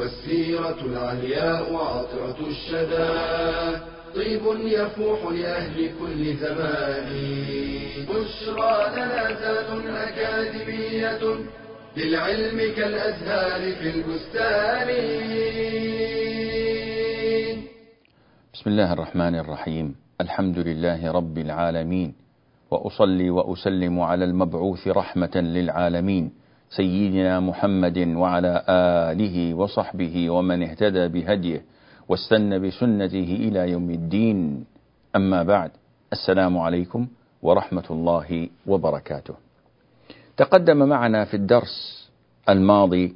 والسيرة 0.00 0.80
العلياء 0.84 1.74
عطرة 1.74 2.36
الشدى. 2.46 3.12
طيب 4.14 4.40
يفوح 4.64 5.32
لأهل 5.32 5.90
كل 6.00 6.36
زمان. 6.36 7.08
بشرى 8.08 8.92
لنا 8.96 9.30
أكاديمية 10.08 11.20
للعلم 11.96 12.74
كالأزهار 12.76 13.72
في 13.72 13.90
البستان. 13.90 14.88
بسم 18.54 18.70
الله 18.70 18.92
الرحمن 18.92 19.34
الرحيم. 19.34 19.94
الحمد 20.20 20.58
لله 20.58 21.12
رب 21.12 21.38
العالمين. 21.38 22.14
وأصلي 22.70 23.30
وأسلم 23.30 24.00
على 24.00 24.24
المبعوث 24.24 24.88
رحمة 24.88 25.36
للعالمين. 25.36 26.39
سيدنا 26.70 27.40
محمد 27.40 27.98
وعلى 27.98 28.64
آله 29.10 29.54
وصحبه 29.54 30.30
ومن 30.30 30.62
اهتدى 30.62 31.08
بهديه 31.08 31.64
واستنى 32.08 32.58
بسنته 32.58 33.30
إلى 33.50 33.70
يوم 33.70 33.90
الدين. 33.90 34.64
أما 35.16 35.42
بعد 35.42 35.70
السلام 36.12 36.58
عليكم 36.58 37.06
ورحمة 37.42 37.84
الله 37.90 38.48
وبركاته. 38.66 39.34
تقدم 40.36 40.88
معنا 40.88 41.24
في 41.24 41.34
الدرس 41.34 42.08
الماضي 42.48 43.14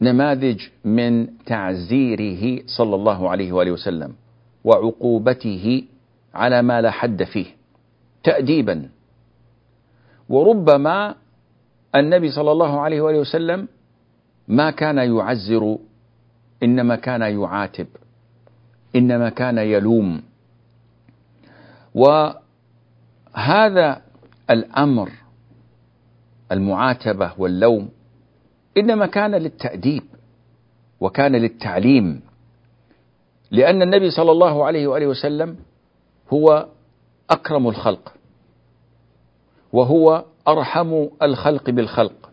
نماذج 0.00 0.60
من 0.84 1.26
تعزيره 1.46 2.62
صلى 2.66 2.94
الله 2.94 3.30
عليه 3.30 3.52
وآله 3.52 3.72
وسلم 3.72 4.12
وعقوبته 4.64 5.84
على 6.34 6.62
ما 6.62 6.80
لا 6.82 6.90
حد 6.90 7.24
فيه 7.24 7.46
تأديبا. 8.24 8.88
وربما 10.28 11.14
النبي 11.96 12.30
صلى 12.30 12.52
الله 12.52 12.80
عليه 12.80 13.00
وآله 13.00 13.18
وسلم 13.18 13.68
ما 14.48 14.70
كان 14.70 14.98
يعزر 14.98 15.78
إنما 16.62 16.96
كان 16.96 17.22
يعاتب 17.22 17.86
إنما 18.96 19.28
كان 19.28 19.58
يلوم. 19.58 20.22
وهذا 23.34 24.02
الأمر 24.50 25.10
المعاتبة 26.52 27.32
واللوم 27.38 27.88
إنما 28.78 29.06
كان 29.06 29.30
للتأديب 29.34 30.02
وكان 31.00 31.32
للتعليم 31.36 32.20
لأن 33.50 33.82
النبي 33.82 34.10
صلى 34.10 34.32
الله 34.32 34.64
عليه 34.64 34.86
وآله 34.86 35.06
وسلم 35.06 35.56
هو 36.32 36.66
أكرم 37.30 37.68
الخلق 37.68 38.14
وهو 39.72 40.24
أرحم 40.48 41.06
الخلق 41.22 41.70
بالخلق. 41.70 42.30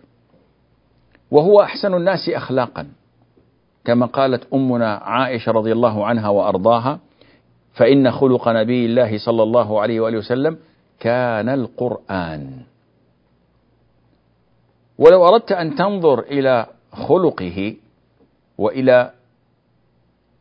وهو 1.32 1.62
أحسن 1.62 1.94
الناس 1.94 2.30
أخلاقا. 2.30 2.88
كما 3.86 4.06
قالت 4.06 4.54
أمنا 4.54 4.94
عائشة 4.96 5.52
رضي 5.52 5.72
الله 5.72 6.06
عنها 6.06 6.30
وأرضاها 6.30 7.00
فإن 7.74 8.12
خلق 8.12 8.50
نبي 8.50 8.86
الله 8.86 9.18
صلى 9.18 9.44
الله 9.44 9.82
عليه 9.82 10.00
وآله 10.00 10.18
وسلم 10.18 10.58
كان 11.00 11.50
القرآن. 11.50 12.62
ولو 14.98 15.28
أردت 15.28 15.52
أن 15.52 15.76
تنظر 15.76 16.20
إلى 16.20 16.66
خلقه 16.94 17.76
وإلى 18.58 19.12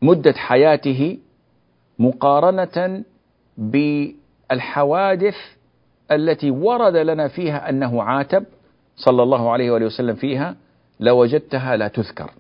مدة 0.03 0.33
حياته 0.33 1.19
مقارنة 1.99 3.05
بالحوادث 3.59 5.35
التي 6.13 6.51
ورد 6.51 6.97
لنا 6.97 7.29
فيها 7.29 7.69
أنه 7.71 8.03
عاتب 8.03 8.45
صلى 8.97 9.23
الله 9.23 9.51
عليه 9.51 9.71
وآله 9.71 9.87
وسلم 9.87 10.15
فيها 10.15 10.57
لوجدتها 11.01 11.77
لا 11.77 11.89
تذكر. 11.89 12.31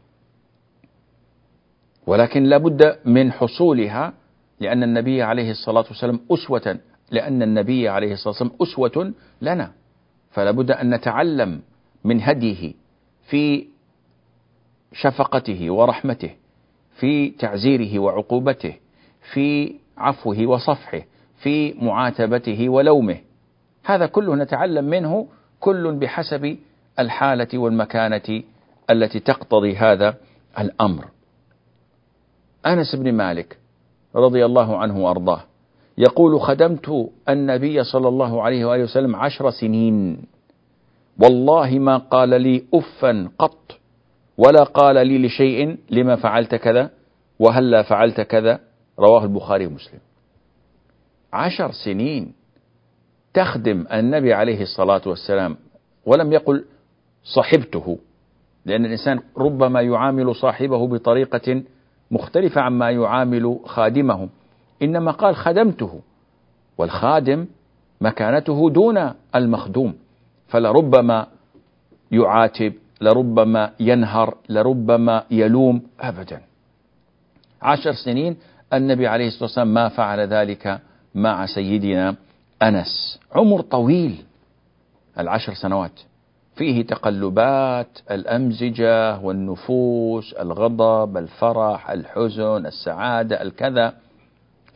ولكن 2.06 2.42
لابد 2.42 2.98
من 3.04 3.32
حصولها 3.32 4.12
لأن 4.60 4.82
النبي 4.82 5.22
عليه 5.22 5.50
الصلاة 5.50 5.84
والسلام 5.88 6.20
أسوة 6.30 6.78
لأن 7.10 7.42
النبي 7.42 7.88
عليه 7.88 8.12
الصلاة 8.12 8.28
والسلام 8.28 8.52
أسوة 8.62 9.12
لنا. 9.42 9.72
فلا 10.30 10.50
بد 10.50 10.70
أن 10.70 10.94
نتعلم 10.94 11.60
من 12.04 12.20
هديه 12.22 12.72
في 13.28 13.66
شفقته 14.92 15.70
ورحمته 15.70 16.30
في 16.96 17.30
تعزيره 17.30 17.98
وعقوبته 17.98 18.74
في 19.32 19.74
عفوه 19.98 20.46
وصفحه 20.46 21.00
في 21.42 21.72
معاتبته 21.72 22.68
ولومه. 22.68 23.16
هذا 23.84 24.06
كله 24.06 24.36
نتعلم 24.36 24.84
منه 24.84 25.26
كل 25.60 25.94
بحسب 25.96 26.56
الحالة 26.98 27.58
والمكانة 27.58 28.42
التي 28.90 29.20
تقتضي 29.20 29.76
هذا 29.76 30.14
الأمر. 30.58 31.04
أنس 32.66 32.96
بن 32.96 33.12
مالك 33.12 33.58
رضي 34.14 34.44
الله 34.44 34.78
عنه 34.78 34.98
وأرضاه 34.98 35.40
يقول 35.98 36.40
خدمت 36.40 37.10
النبي 37.28 37.84
صلى 37.84 38.08
الله 38.08 38.42
عليه 38.42 38.64
وآله 38.64 38.82
وسلم 38.82 39.16
عشر 39.16 39.50
سنين. 39.50 40.22
والله 41.22 41.78
ما 41.78 41.96
قال 41.96 42.40
لي 42.40 42.64
أفا 42.74 43.30
قط 43.38 43.78
ولا 44.38 44.62
قال 44.62 45.06
لي 45.06 45.26
لشيء 45.26 45.76
لما 45.90 46.16
فعلت 46.16 46.54
كذا 46.54 46.90
وهلا 47.38 47.82
فعلت 47.82 48.20
كذا. 48.20 48.60
رواه 48.98 49.24
البخاري 49.24 49.66
ومسلم. 49.66 50.00
عشر 51.32 51.72
سنين. 51.84 52.39
تخدم 53.34 53.86
النبي 53.92 54.34
عليه 54.34 54.62
الصلاة 54.62 55.02
والسلام 55.06 55.56
ولم 56.06 56.32
يقل 56.32 56.64
صحبته 57.24 57.98
لأن 58.66 58.84
الإنسان 58.84 59.20
ربما 59.38 59.80
يعامل 59.80 60.34
صاحبه 60.34 60.86
بطريقة 60.88 61.62
مختلفة 62.10 62.60
عما 62.60 62.90
يعامل 62.90 63.58
خادمه. 63.64 64.28
إنما 64.82 65.10
قال 65.10 65.36
خدمته 65.36 66.00
والخادم 66.78 67.46
مكانته 68.00 68.70
دون 68.70 69.12
المخدوم 69.34 69.94
فلربما 70.48 71.26
يعاتب 72.12 72.72
لربما 73.00 73.72
ينهر 73.80 74.34
لربما 74.48 75.24
يلوم. 75.30 75.82
أبدا. 76.00 76.40
عشر 77.62 77.92
سنين 77.92 78.36
النبي 78.72 79.06
عليه 79.06 79.26
الصلاة 79.26 79.42
والسلام 79.44 79.74
ما 79.74 79.88
فعل 79.88 80.20
ذلك 80.20 80.80
مع 81.14 81.46
سيدنا 81.46 82.14
أنس 82.62 83.20
عمر 83.32 83.60
طويل 83.60 84.24
العشر 85.18 85.54
سنوات. 85.54 86.00
فيه 86.56 86.86
تقلبات 86.86 87.98
الأمزجة 88.10 89.18
والنفوس 89.18 90.32
الغضب 90.32 91.16
الفرح 91.16 91.90
الحزن 91.90 92.66
السعادة 92.66 93.42
الكذا. 93.42 93.94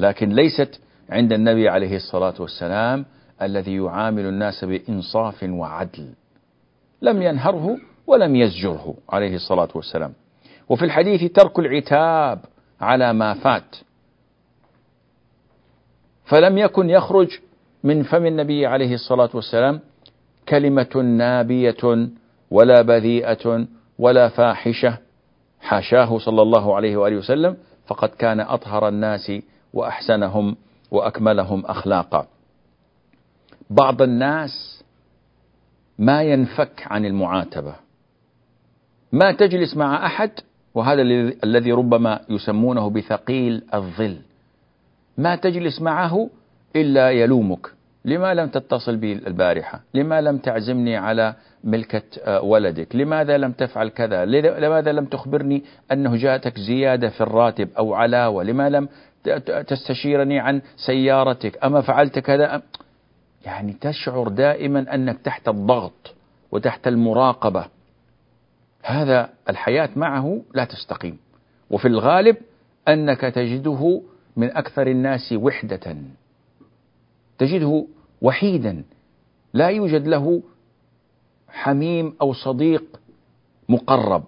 لكن 0.01 0.29
ليست 0.29 0.81
عند 1.11 1.33
النبي 1.33 1.69
عليه 1.69 1.97
الصلاة 1.97 2.35
والسلام 2.39 3.05
الذي 3.43 3.77
يعامل 3.77 4.27
الناس 4.27 4.65
بإنصاف 4.65 5.43
وعدل. 5.43 6.13
لم 7.03 7.23
ينهره 7.23 7.77
ولم 8.07 8.37
يزجره 8.37 8.95
عليه 9.09 9.35
الصلاة 9.35 9.69
والسلام. 9.75 10.13
وفي 10.69 10.85
الحديث 10.85 11.33
ترك 11.33 11.59
العتاب 11.59 12.39
على 12.81 13.13
ما 13.13 13.35
فات. 13.35 13.77
فلم 16.25 16.59
يكن 16.59 16.91
يخرج 16.91 17.29
من 17.85 18.03
فم 18.03 18.27
النبي 18.27 18.67
عليه 18.67 18.95
الصلاة 18.95 19.31
والسلام 19.35 19.81
كلمة 20.49 20.97
نابية 20.97 22.09
ولا 22.51 22.83
بذيئة 22.83 23.67
ولا 23.99 24.29
فاحشة 24.29 24.99
حاشاه 25.61 26.19
صلى 26.19 26.43
الله 26.43 26.77
عليه 26.77 26.97
وآله 26.97 27.17
وسلم 27.17 27.57
فقد 27.87 28.09
كان 28.09 28.41
أطهر 28.41 28.89
الناس 28.89 29.33
وأحسنهم 29.73 30.57
وأكملهم 30.91 31.67
أخلاقا. 31.67 32.27
بعض 33.71 34.03
الناس 34.03 34.85
ما 35.99 36.23
ينفك 36.23 36.83
عن 36.87 37.05
المعاتبة. 37.05 37.75
ما 39.13 39.33
تجلس 39.33 39.77
مع 39.77 40.07
أحد 40.07 40.31
وهذا 40.75 41.03
الذي 41.45 41.73
ربما 41.73 42.21
يسمونه 42.29 42.91
بثقيل 42.91 43.63
الظل. 43.75 44.17
ما 45.19 45.37
تجلس 45.37 45.83
معه 45.83 46.31
إلا 46.77 47.11
يلومك. 47.11 47.67
لما 48.05 48.35
لم 48.35 48.49
تتصل 48.49 48.97
بي 48.97 49.13
البارحة؟ 49.13 49.81
لما 49.95 50.21
لم 50.21 50.39
تعزمني 50.39 50.97
على 50.97 51.35
ملكة 51.65 52.03
آه، 52.25 52.43
ولدك؟ 52.43 52.97
لماذا 52.97 53.37
لم 53.39 53.53
تفعل 53.53 53.89
كذا؟ 53.89 54.25
لماذا 54.25 54.93
لم 54.93 55.05
تخبرني 55.05 55.63
أنه 55.93 56.17
جاءتك 56.17 56.59
زيادة 56.59 57.09
في 57.09 57.21
الراتب 57.21 57.69
أو 57.79 57.95
علاوة؟ 57.95 58.45
لما 58.45 58.69
لم 58.69 58.89
تستشيرني 59.67 60.41
عن 60.41 60.63
سيارتك؟ 60.77 61.65
أما 61.65 61.81
فعلت 61.81 62.19
كذا؟ 62.19 62.63
يعني 63.45 63.73
تشعر 63.73 64.29
دائما 64.29 64.95
أنك 64.95 65.19
تحت 65.19 65.49
الضغط 65.49 66.15
وتحت 66.53 66.89
المراقبة. 66.89 67.67
هذا 68.83 69.29
الحياة 69.49 69.91
معه 69.97 70.43
لا 70.55 70.65
تستقيم. 70.65 71.19
وفي 71.71 71.89
الغالب 71.89 72.37
أنك 72.89 73.21
تجده 73.21 74.03
من 74.37 74.57
أكثر 74.57 74.87
الناس 74.87 75.33
وحدة. 75.33 75.97
تجده 77.39 77.87
وحيدا 78.23 78.85
لا 79.55 79.69
يوجد 79.69 80.07
له 80.07 80.43
حميم 81.49 82.15
أو 82.23 82.33
صديق 82.33 82.85
مقرب. 83.69 84.23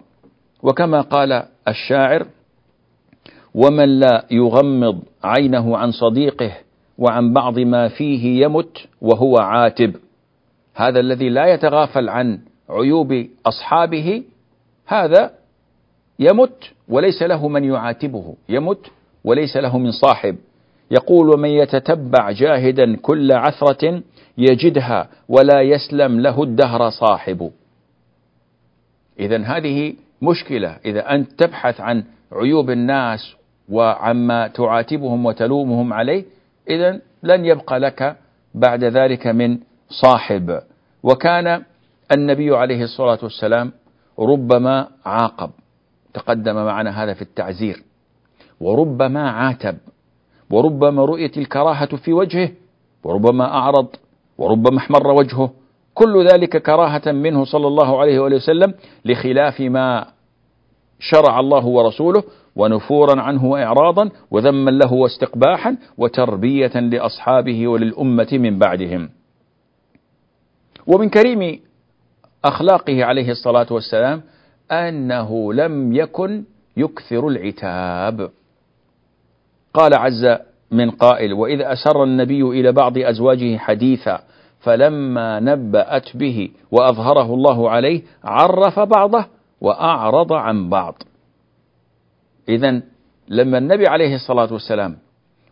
وكما 0.63 1.01
قال 1.01 1.43
الشاعر 1.67 2.27
ومن 3.53 3.99
لا 3.99 4.25
يغمض 4.31 4.99
عينه 5.23 5.77
عن 5.77 5.91
صديقه 5.91 6.57
وعن 6.97 7.33
بعض 7.33 7.59
ما 7.59 7.87
فيه 7.87 8.45
يمت 8.45 8.77
وهو 9.01 9.37
عاتب. 9.37 9.95
هذا 10.75 10.99
الذي 10.99 11.29
لا 11.29 11.53
يتغافل 11.53 12.09
عن 12.09 12.39
عيوب 12.69 13.27
أصحابه 13.45 14.23
هذا 14.85 15.31
يمت 16.19 16.71
وليس 16.89 17.21
له 17.21 17.47
من 17.47 17.63
يعاتبه. 17.63 18.35
يمت 18.49 18.85
وليس 19.23 19.57
له 19.57 19.77
من 19.77 19.91
صاحب. 19.91 20.35
يقول 20.91 21.29
ومن 21.29 21.49
يتتبع 21.49 22.31
جاهدا 22.31 22.95
كل 22.95 23.31
عثرة 23.31 24.01
يجدها 24.37 25.09
ولا 25.29 25.61
يسلم 25.61 26.19
له 26.19 26.43
الدهر 26.43 26.89
صاحب. 26.89 27.51
إذا 29.19 29.43
هذه 29.43 29.93
مشكلة. 30.21 30.77
إذا 30.85 31.11
أنت 31.11 31.31
تبحث 31.31 31.81
عن 31.81 32.03
عيوب 32.31 32.69
الناس 32.69 33.35
وعما 33.69 34.47
تعاتبهم 34.47 35.25
وتلومهم 35.25 35.93
عليه 35.93 36.25
إذا 36.69 36.99
لن 37.23 37.45
يبقى 37.45 37.79
لك 37.79 38.17
بعد 38.55 38.83
ذلك 38.83 39.27
من 39.27 39.57
صاحب. 39.89 40.59
وكان 41.03 41.63
النبي 42.11 42.55
عليه 42.55 42.83
الصلاة 42.83 43.19
والسلام 43.23 43.71
ربما 44.19 44.87
عاقب 45.05 45.49
تقدم 46.13 46.55
معنا 46.55 47.03
هذا 47.03 47.13
في 47.13 47.21
التعزير 47.21 47.83
وربما 48.59 49.29
عاتب. 49.29 49.77
وربما 50.49 51.05
رؤيت 51.05 51.37
الكراهة 51.37 51.95
في 51.95 52.13
وجهه 52.13 52.49
وربما 53.03 53.45
أعرض 53.53 53.87
وربما 54.37 54.77
احمر 54.77 55.07
وجهه. 55.07 55.49
كل 55.93 56.27
ذلك 56.27 56.57
كراهة 56.57 57.11
منه 57.11 57.45
صلى 57.45 57.67
الله 57.67 57.99
عليه 58.01 58.19
وآله 58.19 58.35
وسلم 58.35 58.73
لخلاف 59.05 59.61
ما 59.61 60.05
شرع 60.99 61.39
الله 61.39 61.65
ورسوله 61.65 62.23
ونفورا 62.55 63.21
عنه 63.21 63.45
وإعراضا 63.45 64.09
وذما 64.31 64.71
له 64.71 64.93
واستقباحا 64.93 65.77
وتربية 65.97 66.79
لأصحابه 66.79 67.67
وللأمة 67.67 68.27
من 68.31 68.59
بعدهم. 68.59 69.09
ومن 70.87 71.09
كريم 71.09 71.59
أخلاقه 72.45 73.03
عليه 73.05 73.31
الصلاة 73.31 73.67
والسلام 73.71 74.21
أنه 74.71 75.53
لم 75.53 75.93
يكن 75.95 76.43
يكثر 76.77 77.27
العتاب. 77.27 78.29
قال 79.73 79.91
عز 79.93 80.37
من 80.71 80.91
قائل 80.91 81.33
وإذ 81.33 81.61
أسر 81.61 82.03
النبي 82.03 82.41
إلى 82.41 82.71
بعض 82.71 82.97
أزواجه 82.97 83.57
حديثا 83.57 84.19
فلما 84.59 85.39
نبأت 85.39 86.17
به 86.17 86.49
وأظهره 86.71 87.33
الله 87.33 87.69
عليه 87.69 88.01
عرف 88.23 88.79
بعضه 88.79 89.25
وأعرض 89.61 90.33
عن 90.33 90.69
بعض. 90.69 91.03
إذا 92.49 92.81
لما 93.27 93.57
النبي 93.57 93.87
عليه 93.87 94.15
الصلاة 94.15 94.53
والسلام 94.53 94.97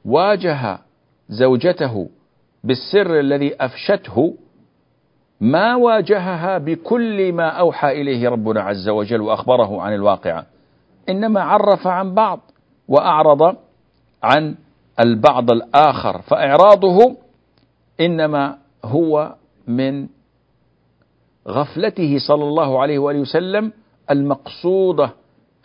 واجه 0.05 0.79
زوجته 1.29 2.09
بالسر 2.63 3.19
الذي 3.19 3.55
أفشته 3.59 4.35
ما 5.41 5.75
واجهها 5.75 6.57
بكل 6.57 7.33
ما 7.33 7.49
أوحى 7.49 8.01
إليه 8.01 8.29
ربنا 8.29 8.61
عز 8.61 8.89
وجل 8.89 9.21
وأخبره 9.21 9.81
عن 9.81 9.93
الواقعة 9.93 10.45
إنما 11.09 11.41
عرف 11.41 11.87
عن 11.87 12.13
بعض 12.13 12.39
وأعرض 12.87 13.55
عن 14.25 14.55
البعض 14.99 15.51
الآخر. 15.51 16.21
فإعراضه 16.21 17.17
إنما 17.99 18.57
هو 18.85 19.35
من 19.67 20.07
غفلته 21.47 22.17
صلى 22.27 22.43
الله 22.43 22.81
عليه 22.81 22.99
وآله 22.99 23.19
وسلم 23.19 23.71
المقصودة 24.11 25.09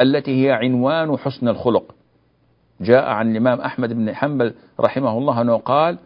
التي 0.01 0.47
هي 0.47 0.53
عنوان 0.53 1.19
حسن 1.19 1.49
الخلق. 1.49 1.95
جاء 2.81 3.05
عن 3.05 3.31
الإمام 3.31 3.61
أحمد 3.61 3.93
بن 3.93 4.15
حنبل 4.15 4.55
رحمه 4.81 5.19
الله 5.19 5.41
أنه 5.41 5.57
قال 5.57 5.99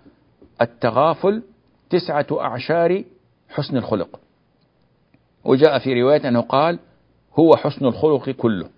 التغافل 0.61 1.43
تسعة 1.91 2.27
أعشار 2.33 3.05
حسن 3.49 3.77
الخلق. 3.77 4.21
وجاء 5.45 5.79
في 5.79 6.03
رواية 6.03 6.29
أنه 6.29 6.41
قال 6.41 6.79
هو 7.39 7.57
حسن 7.57 7.87
الخلق 7.87 8.31
كله. 8.31 8.69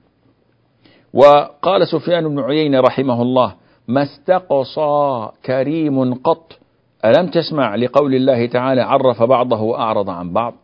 وقال 1.15 1.89
سفيان 1.89 2.29
بن 2.29 2.41
عيينة 2.41 2.81
رحمه 2.81 3.23
الله 3.23 3.55
ما 3.89 4.03
استقصى 4.03 5.29
كريم 5.47 6.15
قط. 6.15 6.59
ألم 7.05 7.27
تسمع 7.27 7.75
لقول 7.75 8.15
الله 8.15 8.47
تعالى 8.47 8.81
عرف 8.81 9.23
بعضه 9.23 9.63
وأعرض 9.63 10.11
عن 10.11 10.33
بعض؟ 10.33 10.55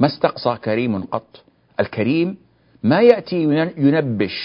ما 0.00 0.06
استقصى 0.06 0.56
كريم 0.64 1.02
قط. 1.02 1.44
الكريم 1.80 2.36
ما 2.82 3.00
يأتي 3.00 3.42
ينبش 3.76 4.38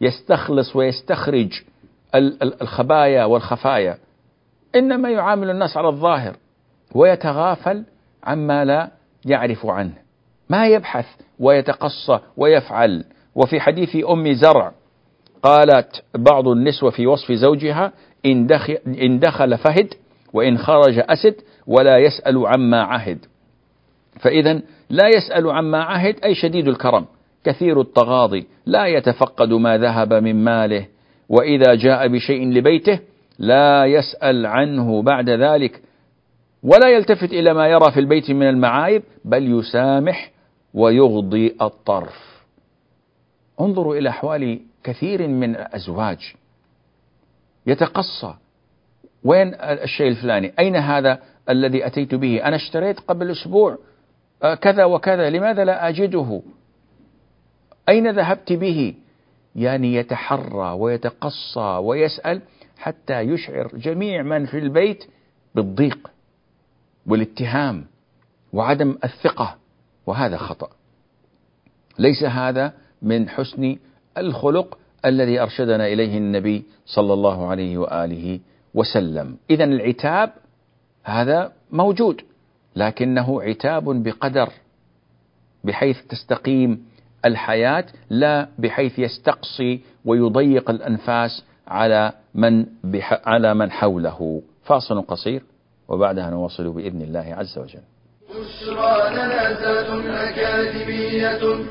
يستخلص 0.00 0.76
ويستخرج 0.76 1.62
الخبايا 2.62 3.24
والخفايا. 3.24 3.98
إنما 4.74 5.10
يعامل 5.10 5.50
الناس 5.50 5.76
على 5.76 5.88
الظاهر 5.88 6.36
ويتغافل 6.94 7.84
عما 8.24 8.64
لا 8.64 8.90
يعرف 9.26 9.66
عنه. 9.66 9.94
ما 10.50 10.66
يبحث 10.66 11.06
ويتقصى 11.38 12.18
ويفعل. 12.36 13.04
وفي 13.34 13.60
حديث 13.60 13.96
أم 14.10 14.32
زرع 14.32 14.72
قالت 15.44 16.02
بعض 16.14 16.48
النسوة 16.48 16.90
في 16.90 17.06
وصف 17.06 17.32
زوجها 17.32 17.92
إن 18.26 18.46
دخل, 18.46 18.78
إن 18.86 19.18
دخل 19.18 19.58
فهد 19.58 19.94
وإن 20.32 20.58
خرج 20.58 20.98
أسد 20.98 21.34
ولا 21.66 21.98
يسأل 21.98 22.46
عما 22.46 22.82
عهد. 22.82 23.18
فإذا 24.20 24.62
لا 24.90 25.08
يسأل 25.08 25.50
عما 25.50 25.82
عهد 25.82 26.24
أي 26.24 26.34
شديد 26.34 26.68
الكرم 26.68 27.06
كثير 27.44 27.80
التغاضي 27.80 28.46
لا 28.66 28.86
يتفقد 28.86 29.52
ما 29.52 29.78
ذهب 29.78 30.12
من 30.12 30.44
ماله. 30.44 30.86
وإذا 31.28 31.74
جاء 31.74 32.08
بشيء 32.08 32.48
لبيته 32.48 33.00
لا 33.38 33.84
يسأل 33.84 34.46
عنه 34.46 35.02
بعد 35.02 35.30
ذلك 35.30 35.82
ولا 36.62 36.88
يلتفت 36.88 37.32
إلى 37.32 37.54
ما 37.54 37.68
يرى 37.68 37.92
في 37.92 38.00
البيت 38.00 38.30
من 38.30 38.48
المعايب 38.48 39.02
بل 39.24 39.58
يسامح 39.58 40.30
ويغضي 40.74 41.56
الطرف. 41.62 42.44
انظروا 43.60 43.96
إلى 43.96 44.08
أحوال 44.08 44.60
كثير 44.84 45.28
من 45.28 45.56
الأزواج. 45.56 46.34
يتقصى. 47.66 48.34
وين 49.24 49.54
الشيء 49.54 50.08
الفلاني؟ 50.08 50.52
أين 50.58 50.76
هذا 50.76 51.18
الذي 51.48 51.86
أتيت 51.86 52.14
به؟ 52.14 52.44
أنا 52.44 52.56
اشتريت 52.56 53.00
قبل 53.00 53.30
أسبوع 53.30 53.78
آه، 54.42 54.54
كذا 54.54 54.84
وكذا 54.84 55.30
لماذا 55.30 55.64
لا 55.64 55.88
أجده؟ 55.88 56.42
أين 57.88 58.10
ذهبت 58.10 58.52
به؟ 58.52 58.94
يعني 59.56 59.94
يتحرى 59.94 60.72
ويتقصى 60.72 61.78
ويسأل 61.82 62.42
حتى 62.78 63.20
يشعر 63.20 63.68
جميع 63.74 64.22
من 64.22 64.46
في 64.46 64.58
البيت 64.58 65.04
بالضيق 65.54 66.10
والاتهام 67.06 67.86
وعدم 68.52 68.98
الثقة 69.04 69.56
وهذا 70.06 70.36
خطأ. 70.36 70.70
ليس 71.98 72.22
هذا 72.22 72.72
من 73.02 73.28
حسن 73.28 73.76
الخلق 74.18 74.78
الذي 75.04 75.40
أرشدنا 75.40 75.86
إليه 75.86 76.18
النبي 76.18 76.64
صلى 76.86 77.12
الله 77.12 77.46
عليه 77.46 77.78
وآله 77.78 78.40
وسلم. 78.74 79.36
إذا 79.50 79.64
العتاب 79.64 80.32
هذا 81.04 81.52
موجود 81.70 82.20
لكنه 82.76 83.42
عتاب 83.42 84.02
بقدر 84.02 84.48
بحيث 85.64 85.96
تستقيم 86.08 86.86
الحياة 87.24 87.84
لا 88.10 88.48
بحيث 88.58 88.98
يستقصي 88.98 89.80
ويضيق 90.04 90.70
الأنفاس 90.70 91.44
على 91.68 92.12
من 92.34 92.66
على 93.26 93.54
من 93.54 93.70
حوله. 93.70 94.42
فاصل 94.64 95.02
قصير 95.02 95.42
وبعدها 95.88 96.30
نواصل 96.30 96.72
بإذن 96.72 97.02
الله 97.02 97.34
عز 97.38 97.58
وجل. 97.58 97.82
بشرى 98.30 98.94
أكاديمية 100.28 101.64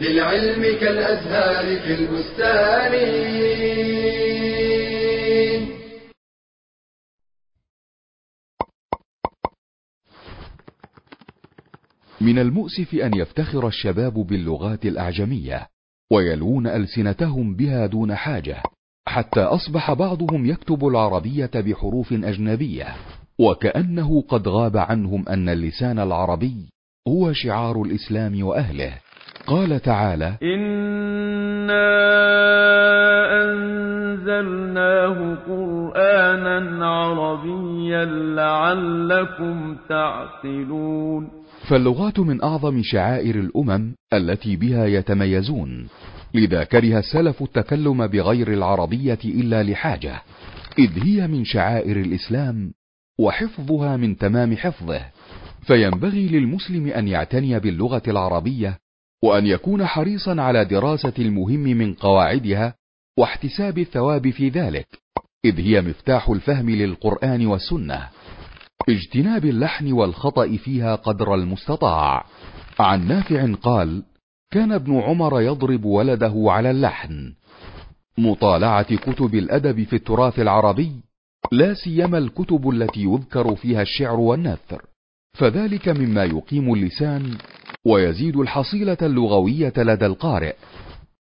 للعلم 0.00 0.62
كالأزهار 0.62 1.80
في 1.80 1.94
البستان. 1.94 3.38
من 12.20 12.38
المؤسف 12.38 12.94
أن 12.94 13.14
يفتخر 13.14 13.68
الشباب 13.68 14.14
باللغات 14.14 14.86
الأعجمية 14.86 15.66
ويلون 16.12 16.66
ألسنتهم 16.66 17.54
بها 17.56 17.86
دون 17.86 18.14
حاجة 18.14 18.62
حتى 19.08 19.40
أصبح 19.40 19.92
بعضهم 19.92 20.46
يكتب 20.46 20.86
العربية 20.86 21.50
بحروف 21.54 22.12
أجنبية 22.12 22.96
وكأنه 23.38 24.22
قد 24.28 24.48
غاب 24.48 24.76
عنهم 24.76 25.28
أن 25.28 25.48
اللسان 25.48 25.98
العربي 25.98 26.68
هو 27.08 27.32
شعار 27.32 27.82
الإسلام 27.82 28.44
وأهله. 28.44 28.98
قال 29.48 29.80
تعالى 29.80 30.38
إنا 30.42 31.88
أنزلناه 33.42 35.34
قرآنا 35.48 36.86
عربيا 36.86 38.04
لعلكم 38.34 39.76
تعقلون 39.88 41.28
فاللغات 41.68 42.18
من 42.20 42.42
أعظم 42.42 42.82
شعائر 42.82 43.34
الأمم 43.34 43.94
التي 44.12 44.56
بها 44.56 44.86
يتميزون 44.86 45.88
لذا 46.34 46.64
كره 46.64 46.98
السلف 46.98 47.42
التكلم 47.42 48.06
بغير 48.06 48.52
العربية 48.52 49.18
إلا 49.24 49.62
لحاجة 49.62 50.22
إذ 50.78 51.04
هي 51.04 51.26
من 51.26 51.44
شعائر 51.44 51.96
الإسلام 51.96 52.72
وحفظها 53.18 53.96
من 53.96 54.16
تمام 54.16 54.56
حفظه 54.56 55.00
فينبغي 55.66 56.28
للمسلم 56.28 56.86
أن 56.86 57.08
يعتني 57.08 57.60
باللغة 57.60 58.02
العربية 58.08 58.78
وأن 59.22 59.46
يكون 59.46 59.86
حريصا 59.86 60.40
على 60.40 60.64
دراسة 60.64 61.12
المهم 61.18 61.60
من 61.60 61.94
قواعدها 61.94 62.74
واحتساب 63.18 63.78
الثواب 63.78 64.30
في 64.30 64.48
ذلك 64.48 64.86
إذ 65.44 65.60
هي 65.60 65.80
مفتاح 65.80 66.28
الفهم 66.28 66.70
للقرآن 66.70 67.46
والسنة. 67.46 68.08
اجتناب 68.88 69.44
اللحن 69.44 69.92
والخطأ 69.92 70.56
فيها 70.56 70.94
قدر 70.94 71.34
المستطاع. 71.34 72.24
عن 72.78 73.08
نافع 73.08 73.54
قال 73.54 74.02
كان 74.50 74.72
ابن 74.72 75.00
عمر 75.00 75.40
يضرب 75.40 75.84
ولده 75.84 76.34
على 76.36 76.70
اللحن. 76.70 77.32
مطالعة 78.18 78.96
كتب 78.96 79.34
الأدب 79.34 79.84
في 79.84 79.96
التراث 79.96 80.38
العربي 80.38 80.92
لا 81.52 81.74
سيما 81.74 82.18
الكتب 82.18 82.68
التي 82.68 83.02
يذكر 83.02 83.56
فيها 83.56 83.82
الشعر 83.82 84.20
والنثر 84.20 84.82
فذلك 85.38 85.88
مما 85.88 86.24
يقيم 86.24 86.74
اللسان 86.74 87.38
ويزيد 87.88 88.36
الحصيلة 88.36 88.96
اللغوية 89.02 89.72
لدى 89.76 90.06
القارئ. 90.06 90.54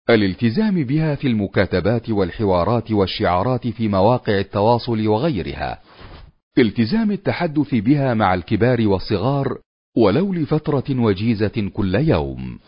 الالتزام 0.09 0.83
بها 0.83 1.15
في 1.15 1.27
المكاتبات 1.27 2.09
والحوارات 2.09 2.91
والشعارات 2.91 3.67
في 3.67 3.87
مواقع 3.87 4.39
التواصل 4.39 5.07
وغيرها. 5.07 5.79
التزام 6.57 7.11
التحدث 7.11 7.75
بها 7.75 8.13
مع 8.13 8.33
الكبار 8.33 8.87
والصغار 8.87 9.57
ولو 9.97 10.33
لفترة 10.33 10.83
وجيزة 10.89 11.69
كل 11.73 11.95
يوم. 11.95 12.59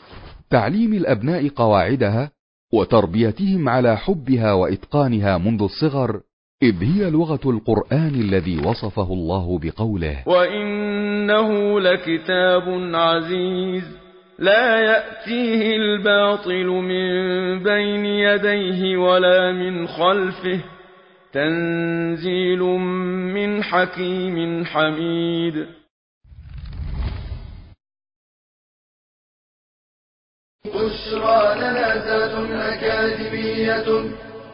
تعليم 0.49 0.93
الأبناء 0.93 1.47
قواعدها 1.47 2.31
وتربيتهم 2.73 3.69
على 3.69 3.97
حبها 3.97 4.53
وإتقانها 4.53 5.37
منذ 5.37 5.61
الصغر 5.61 6.21
إذ 6.63 6.83
هي 6.83 7.09
لغة 7.09 7.39
القرآن 7.45 8.15
الذي 8.15 8.57
وصفه 8.57 9.13
الله 9.13 9.59
بقوله 9.59 10.23
وإنه 10.27 11.79
لكتاب 11.79 12.63
عزيز 12.95 13.97
لا 14.39 14.79
يأتيه 14.79 15.75
الباطل 15.75 16.65
من 16.65 17.63
بين 17.63 18.05
يديه 18.05 18.97
ولا 18.97 19.51
من 19.51 19.87
خلفه 19.87 20.59
تنزيل 21.33 22.59
من 22.59 23.63
حكيم 23.63 24.65
حميد 24.65 25.67
بشرى 30.65 31.55
لنا 31.55 31.95
ذات 32.05 32.33
أكاديمية 32.51 33.85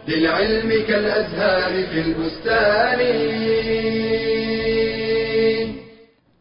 للعلم 0.08 0.70
كالأزهار 0.88 1.88
في 1.88 2.01
البستان 2.01 3.00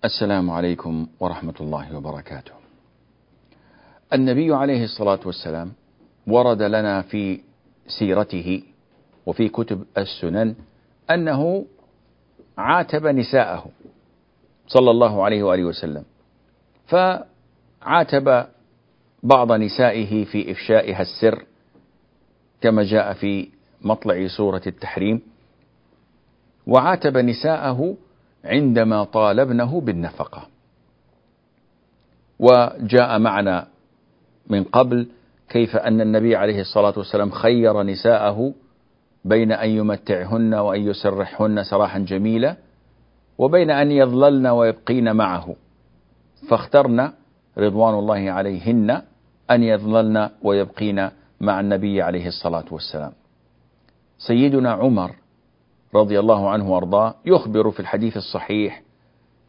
السلام 0.05 0.51
عليكم 0.51 1.07
ورحمة 1.21 1.55
الله 1.61 1.97
وبركاته. 1.97 2.53
النبي 4.13 4.55
عليه 4.55 4.85
الصلاة 4.85 5.21
والسلام 5.27 5.73
ورد 6.27 6.63
لنا 6.63 7.03
في 7.03 7.41
سيرته 7.99 8.63
وفي 9.27 9.49
كتب 9.49 9.85
السنن 9.99 10.55
أنه 11.11 11.67
عاتب 12.59 13.07
نساءه 13.07 13.67
صلى 14.67 14.91
الله 14.91 15.25
عليه 15.25 15.43
وآله 15.43 15.65
وسلم 15.65 16.05
فعاتب 16.87 18.47
بعض 19.23 19.53
نسائه 19.53 20.25
في 20.25 20.51
إفشائها 20.53 21.03
السر 21.03 21.45
كما 22.61 22.83
جاء 22.83 23.13
في 23.13 23.49
مطلع 23.83 24.27
سورة 24.27 24.63
التحريم 24.67 25.23
وعاتب 26.67 27.17
نساءه 27.17 27.97
عندما 28.45 29.05
طالبنه 29.05 29.81
بالنفقة. 29.81 30.47
وجاء 32.39 33.19
معنا 33.19 33.67
من 34.47 34.65
قبل 34.65 35.07
كيف 35.49 35.77
أن 35.77 36.01
النبي 36.01 36.37
عليه 36.37 36.61
الصلاة 36.61 36.95
والسلام 36.97 37.31
خير 37.31 37.83
نساءه 37.83 38.53
بين 39.25 39.53
أن 39.53 39.71
يمتعهن 39.71 40.55
وأن 40.55 40.81
يسرحهن 40.81 41.65
سراحا 41.65 41.99
جميلا 41.99 42.57
وبين 43.39 43.71
أن 43.71 43.91
يظللن 43.91 44.47
ويبقين 44.47 45.17
معه. 45.17 45.57
فاخترن 46.49 47.13
رضوان 47.59 47.95
الله 47.95 48.31
عليهن 48.31 49.03
أن 49.51 49.63
يظللن 49.63 50.31
ويبقين 50.43 51.11
مع 51.41 51.61
النبي 51.61 52.03
عليه 52.03 52.27
الصلاة 52.27 52.65
والسلام. 52.71 53.13
سيدنا 54.19 54.73
عمر 54.73 55.15
رضي 55.95 56.19
الله 56.21 56.51
عنه 56.51 56.71
وأرضاه 56.71 57.15
يخبر 57.25 57.71
في 57.71 57.81
الحديث 57.81 58.17
الصحيح 58.17 58.83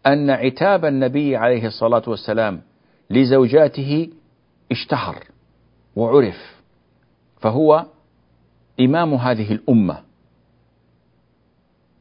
أن 0.08 0.30
عتاب 0.30 0.86
النبي 0.86 1.36
عليه 1.36 1.68
الصلاة 1.68 2.04
والسلام 2.08 2.62
لزوجاته 3.10 4.10
اشتهر 4.72 5.24
وعرف 5.96 6.62
فهو 7.40 7.86
إمام 8.80 9.14
هذه 9.14 9.52
الأمة. 9.52 9.98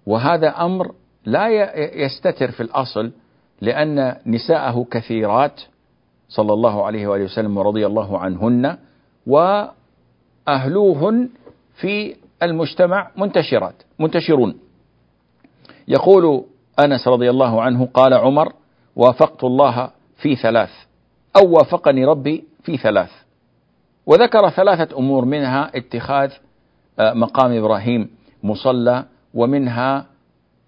وهذا 0.07 0.49
أمر 0.49 0.95
لا 1.25 1.49
يستتر 2.05 2.51
في 2.51 2.63
الأصل 2.63 3.13
لأن 3.61 4.17
نساءه 4.27 4.87
كثيرات 4.91 5.61
صلى 6.29 6.53
الله 6.53 6.87
عليه 6.87 7.07
وآله 7.07 7.25
وسلم 7.25 7.57
ورضي 7.57 7.87
الله 7.87 8.19
عنهن 8.19 8.79
وأهلوهن 10.49 11.29
في 11.81 12.17
المجتمع 12.43 13.11
منتشرات 13.17 13.75
منتشرون. 13.99 14.59
يقول 15.89 16.45
أنس 16.85 17.09
رضي 17.09 17.31
الله 17.31 17.63
عنه 17.63 17.89
قال 17.95 18.15
عمر 18.15 18.53
وافقت 18.97 19.45
الله 19.45 19.91
في 20.17 20.37
ثلاث 20.37 20.71
أو 21.37 21.51
وافقني 21.51 22.05
ربي 22.05 22.45
في 22.63 22.77
ثلاث. 22.77 23.11
وذكر 24.07 24.51
ثلاثة 24.51 24.99
أمور 24.99 25.25
منها 25.25 25.71
اتخاذ 25.75 26.31
آه، 26.99 27.13
مقام 27.13 27.53
إبراهيم 27.53 28.11
مصلى 28.43 29.05
ومنها 29.35 30.07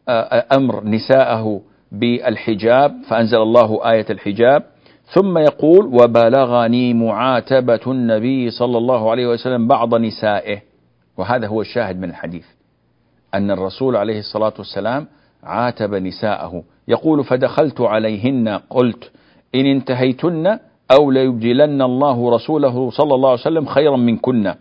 آه، 0.08 0.46
أمر 0.52 0.84
نساءه 0.84 1.60
بالحجاب 1.92 3.02
فأنزل 3.08 3.38
الله 3.42 3.90
آية 3.90 4.06
الحجاب. 4.10 4.62
ثم 5.04 5.38
يقول 5.38 5.86
وبلغني 5.86 6.94
معاتبة 6.94 7.80
النبي 7.86 8.50
صلى 8.50 8.78
الله 8.78 9.10
عليه 9.10 9.26
وسلم 9.26 9.68
بعض 9.68 9.94
نسائه. 9.94 10.62
وهذا 11.16 11.46
هو 11.46 11.60
الشاهد 11.60 12.00
من 12.00 12.10
الحديث. 12.10 12.44
أن 13.34 13.50
الرسول 13.50 13.96
عليه 13.96 14.18
الصلاة 14.18 14.52
والسلام 14.58 15.06
عاتب 15.42 15.94
نساءه. 15.94 16.62
يقول 16.88 17.24
فدخلت 17.24 17.80
عليهن 17.80 18.48
قلت 18.48 19.10
إن 19.54 19.66
انتهيتن 19.66 20.58
أو 20.98 21.10
ليبدلن 21.10 21.82
الله 21.82 22.34
رسوله 22.34 22.90
صلى 22.90 23.14
الله 23.14 23.30
عليه 23.30 23.40
وسلم 23.40 23.66
خيرا 23.66 23.96
منكن. 23.96 24.54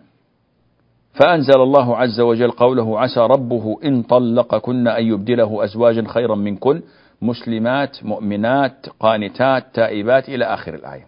فأنزل 1.14 1.62
الله 1.62 1.98
عز 1.98 2.20
وجل 2.20 2.52
قوله 2.52 3.00
عسى 3.00 3.20
ربه 3.20 3.78
إن 3.86 4.04
طلقكن 4.04 4.88
أن 4.88 5.06
يبدله 5.06 5.64
أزواجا 5.64 6.04
خيرا 6.08 6.36
منكن. 6.36 6.82
مسلمات 7.22 8.04
مؤمنات 8.04 8.90
قانتات 9.00 9.76
تائبات 9.76 10.30
إلى 10.30 10.46
آخر 10.46 10.74
الآية. 10.74 11.08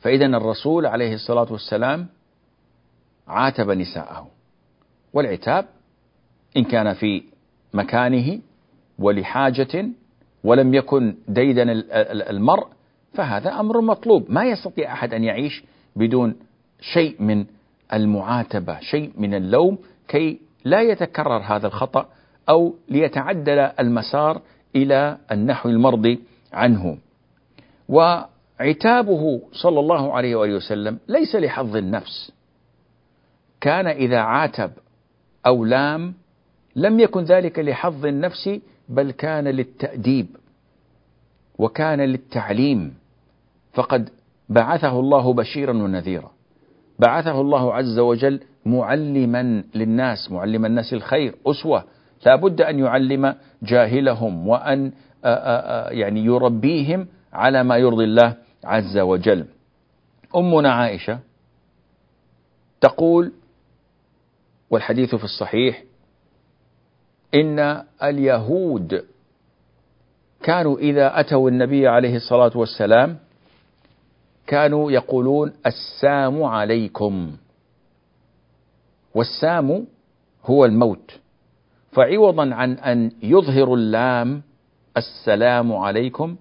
فإذا 0.00 0.26
الرسول 0.26 0.86
عليه 0.86 1.14
الصلاة 1.14 1.52
والسلام 1.52 2.06
عاتب 3.28 3.70
نساءه 3.70 4.28
والعتاب 5.12 5.66
إن 6.56 6.64
كان 6.64 6.92
في 6.92 7.22
مكانه 7.74 8.40
ولحاجة 8.98 9.88
ولم 10.44 10.74
يكن 10.74 11.14
ديدن 11.28 11.70
المرء 12.30 12.66
فهذا 13.14 13.60
أمر 13.60 13.80
مطلوب. 13.80 14.30
ما 14.30 14.44
يستطيع 14.44 14.92
أحد 14.92 15.14
أن 15.14 15.24
يعيش 15.24 15.64
بدون 15.96 16.34
شيء 16.80 17.22
من 17.22 17.46
المعاتبة 17.92 18.80
شيء 18.80 19.12
من 19.16 19.34
اللوم 19.34 19.78
كي 20.08 20.40
لا 20.64 20.82
يتكرر 20.82 21.42
هذا 21.42 21.66
الخطأ 21.66 22.08
أو 22.48 22.74
ليتعدل 22.88 23.58
المسار 23.58 24.40
إلى 24.76 25.18
النحو 25.32 25.68
المرضي 25.68 26.20
عنه. 26.52 26.98
وعتابه 27.88 29.40
صلى 29.52 29.80
الله 29.80 30.12
عليه 30.12 30.36
وآله 30.36 30.54
وسلم 30.54 30.98
ليس 31.08 31.36
لحظ 31.36 31.76
النفس. 31.76 32.32
كان 33.60 33.86
إذا 33.86 34.18
عاتب 34.18 34.70
أو 35.46 35.64
لام 35.64 36.14
لم 36.76 37.00
يكن 37.00 37.22
ذلك 37.24 37.58
لحظ 37.58 38.06
النفس 38.06 38.50
بل 38.88 39.10
كان 39.10 39.48
للتأديب 39.48 40.26
وكان 41.58 42.00
للتعليم. 42.00 42.94
فقد 43.72 44.10
بعثه 44.48 45.00
الله 45.00 45.32
بشيرا 45.32 45.72
ونذيرا. 45.72 46.30
بعثه 46.98 47.40
الله 47.40 47.74
عز 47.74 47.98
وجل 47.98 48.40
معلما 48.66 49.64
للناس 49.74 50.30
معلم 50.30 50.64
الناس 50.64 50.92
الخير 50.92 51.34
أسوة 51.46 51.84
لا 52.26 52.36
بد 52.36 52.60
أن 52.60 52.78
يعلم 52.78 53.34
جاهلهم 53.62 54.48
وأن 54.48 54.92
يعني 55.90 56.24
يربيهم 56.24 57.06
على 57.32 57.62
ما 57.62 57.76
يرضي 57.76 58.04
الله 58.04 58.36
عز 58.64 58.98
وجل. 58.98 59.46
أمنا 60.36 60.72
عائشة 60.72 61.18
تقول 62.80 63.32
والحديث 64.70 65.14
في 65.14 65.24
الصحيح 65.24 65.82
إن 67.34 67.84
اليهود 68.02 69.04
كانوا 70.42 70.78
إذا 70.78 71.20
أتوا 71.20 71.50
النبي 71.50 71.88
عليه 71.88 72.16
الصلاة 72.16 72.52
والسلام 72.54 73.18
كانوا 74.46 74.92
يقولون 74.92 75.52
السام 75.66 76.42
عليكم. 76.42 77.36
والسام 79.14 79.86
هو 80.44 80.64
الموت. 80.64 81.18
فعوضا 81.94 82.54
عن 82.54 82.72
أن 82.72 83.10
يظهر 83.22 83.74
اللام 83.74 84.42
السلام 84.96 85.72
عليكم 85.72 86.36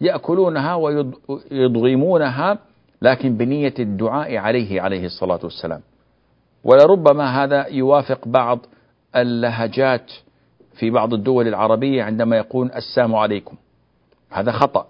يأكلونها 0.00 0.74
ويضغمونها 0.74 2.58
لكن 3.02 3.36
بنية 3.36 3.74
الدعاء 3.78 4.36
عليه 4.36 4.80
عليه 4.80 5.04
الصلاة 5.06 5.40
والسلام. 5.42 5.80
ولربما 6.64 7.44
هذا 7.44 7.66
يوافق 7.66 8.28
بعض 8.28 8.58
اللهجات 9.16 10.12
في 10.74 10.90
بعض 10.90 11.14
الدول 11.14 11.48
العربية 11.48 12.02
عندما 12.02 12.36
يقول 12.36 12.70
السلام 12.72 13.14
عليكم. 13.14 13.56
هذا 14.30 14.52
خطأ. 14.52 14.86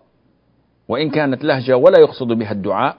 وإن 0.88 1.10
كانت 1.10 1.44
لهجة 1.44 1.76
ولا 1.76 1.98
يقصد 2.00 2.26
بها 2.26 2.52
الدعاء 2.52 2.96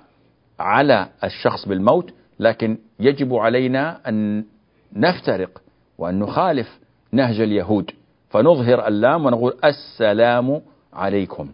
على 0.59 1.07
الشخص 1.23 1.67
بالموت 1.67 2.13
لكن 2.39 2.77
يجب 2.99 3.35
علينا 3.35 4.09
أن 4.09 4.45
نفترق 4.93 5.62
وأن 6.03 6.19
نخالف 6.19 6.79
نهج 7.11 7.41
اليهود. 7.41 7.91
فنظهر 8.29 8.87
اللام 8.87 9.25
ونقول 9.25 9.53
السلام 9.65 10.61
عليكم. 10.93 11.49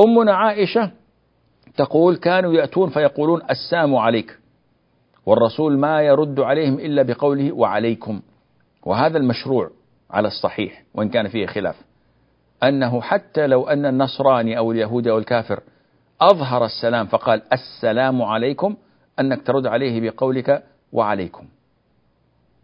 أمنا 0.00 0.34
عائشة 0.34 0.90
تقول 1.76 2.16
كانوا 2.16 2.52
يأتون 2.52 2.90
فيقولون 2.90 3.42
السام 3.50 3.96
عليك. 3.96 4.38
والرسول 5.26 5.78
ما 5.78 6.02
يرد 6.02 6.40
عليهم 6.40 6.74
إلا 6.74 7.02
بقوله 7.02 7.52
وعليكم. 7.52 8.20
وهذا 8.86 9.18
المشروع 9.18 9.70
على 10.10 10.28
الصحيح 10.28 10.82
وإن 10.94 11.08
كان 11.08 11.28
فيه 11.28 11.46
خلاف. 11.46 11.76
أنه 12.62 13.00
حتى 13.00 13.46
لو 13.46 13.68
أن 13.68 13.86
النصراني 13.86 14.58
أو 14.58 14.72
اليهودي 14.72 15.10
أو 15.10 15.18
الكافر 15.18 15.60
أظهر 16.20 16.64
السلام 16.64 17.06
فقال 17.06 17.42
السلام 17.52 18.22
عليكم 18.22 18.76
أنك 19.20 19.42
ترد 19.42 19.66
عليه 19.66 20.10
بقولك 20.10 20.64
وعليكم. 20.92 21.44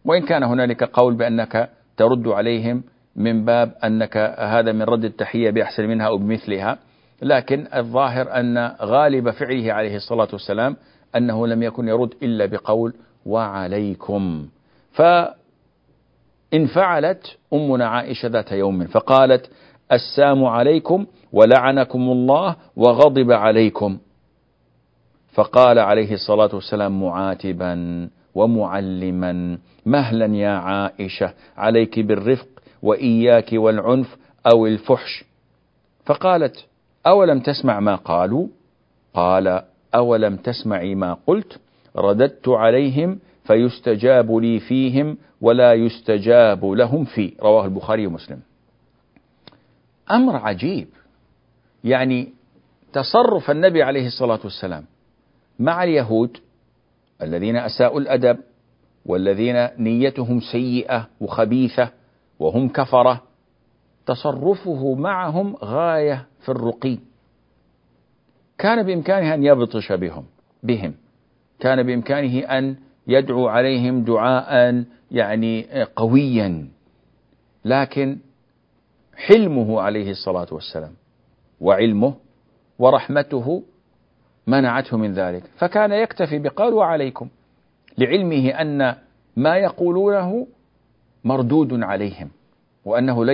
وإن 0.04 0.22
كان 0.22 0.42
هنالك 0.42 0.84
قول 0.84 1.14
بأنك 1.14 1.70
ترد 1.96 2.28
عليهم 2.28 2.82
من 3.16 3.44
باب 3.44 3.74
أنك 3.84 4.16
هذا 4.38 4.72
من 4.72 4.82
رد 4.82 5.04
التحية 5.04 5.50
بأحسن 5.50 5.84
منها 5.88 6.06
أو 6.06 6.18
بمثلها 6.18 6.78
لكن 7.22 7.66
الظاهر 7.74 8.40
أن 8.40 8.74
غالب 8.80 9.30
فعله 9.30 9.72
عليه 9.72 9.96
الصلاة 9.96 10.28
والسلام 10.32 10.76
أنه 11.16 11.46
لم 11.46 11.62
يكن 11.62 11.88
يرد 11.88 12.14
إلا 12.22 12.46
بقول 12.46 12.94
وعليكم 13.26 14.46
فإن 14.92 15.34
فعلت 16.74 17.36
أمنا 17.52 17.86
عائشة 17.88 18.28
ذات 18.28 18.52
يوم 18.52 18.86
فقالت 18.86 19.50
السام 19.92 20.44
عليكم 20.44 21.06
ولعنكم 21.32 21.98
الله 22.00 22.56
وغضب 22.76 23.32
عليكم 23.32 23.98
فقال 25.32 25.78
عليه 25.78 26.12
الصلاة 26.14 26.54
والسلام 26.54 27.02
معاتبا. 27.02 27.74
ومعلما. 28.34 29.58
مهلا 29.86 30.36
يا 30.36 30.50
عائشة 30.50 31.34
عليك 31.56 32.00
بالرفق 32.00 32.48
وإياك 32.82 33.48
والعنف 33.52 34.16
أو 34.52 34.66
الفحش. 34.66 35.24
فقالت 36.04 36.66
أولم 37.06 37.40
تسمع 37.40 37.80
ما 37.80 37.94
قالوا؟ 37.94 38.48
قال 39.14 39.62
أولم 39.94 40.36
تسمعي 40.36 40.94
ما 40.94 41.16
قلت؟ 41.26 41.60
رددت 41.96 42.48
عليهم 42.48 43.18
فيستجاب 43.44 44.36
لي 44.36 44.60
فيهم 44.60 45.16
ولا 45.40 45.72
يستجاب 45.72 46.64
لهم 46.64 47.04
في. 47.04 47.34
رواه 47.42 47.64
البخاري 47.64 48.06
ومسلم. 48.06 48.40
أمر 50.10 50.36
عجيب. 50.36 50.88
يعني 51.84 52.28
تصرف 52.92 53.50
النبي 53.50 53.82
عليه 53.82 54.06
الصلاة 54.06 54.40
والسلام 54.44 54.84
مع 55.58 55.84
اليهود 55.84 56.38
الذين 57.22 57.56
أساءوا 57.56 58.00
الأدب 58.00 58.38
والذين 59.06 59.68
نيتهم 59.78 60.40
سيئة 60.40 61.08
وخبيثة 61.20 61.90
وهم 62.38 62.68
كفرة 62.68 63.22
تصرفه 64.06 64.94
معهم 64.94 65.56
غاية 65.56 66.26
في 66.40 66.48
الرقي. 66.48 66.98
كان 68.58 68.86
بإمكانه 68.86 69.34
أن 69.34 69.44
يبطش 69.44 69.92
بهم 69.92 70.24
بهم. 70.62 70.94
كان 71.60 71.82
بإمكانه 71.82 72.38
أن 72.38 72.76
يدعو 73.06 73.48
عليهم 73.48 74.04
دعاء 74.04 74.84
يعني 75.10 75.66
قويا. 75.96 76.68
لكن 77.64 78.18
حلمه 79.16 79.80
عليه 79.80 80.10
الصلاة 80.10 80.46
والسلام 80.52 80.92
وعلمه 81.60 82.14
ورحمته 82.78 83.62
منعته 84.46 84.96
من 84.96 85.12
ذلك. 85.12 85.42
فكان 85.56 85.92
يكتفي 85.92 86.38
بقال 86.38 86.74
وعليكم 86.74 87.28
لعلمه 87.98 88.48
أن 88.48 88.94
ما 89.36 89.56
يقولونه 89.56 90.46
مردود 91.24 91.82
عليهم 91.82 92.30
وأنه 92.84 93.24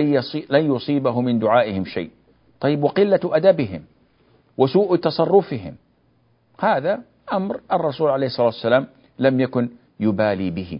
لن 0.49 0.71
يصيبه 0.75 1.21
من 1.21 1.39
دعائهم 1.39 1.85
شيء. 1.85 2.09
طيب 2.59 2.83
وقلة 2.83 3.19
أدبهم 3.23 3.81
وسوء 4.57 4.95
تصرفهم 4.95 5.75
هذا 6.59 7.01
أمر 7.33 7.59
الرسول 7.73 8.09
عليه 8.09 8.27
الصلاة 8.27 8.45
والسلام 8.45 8.87
لم 9.19 9.39
يكن 9.39 9.69
يبالي 9.99 10.49
به. 10.49 10.79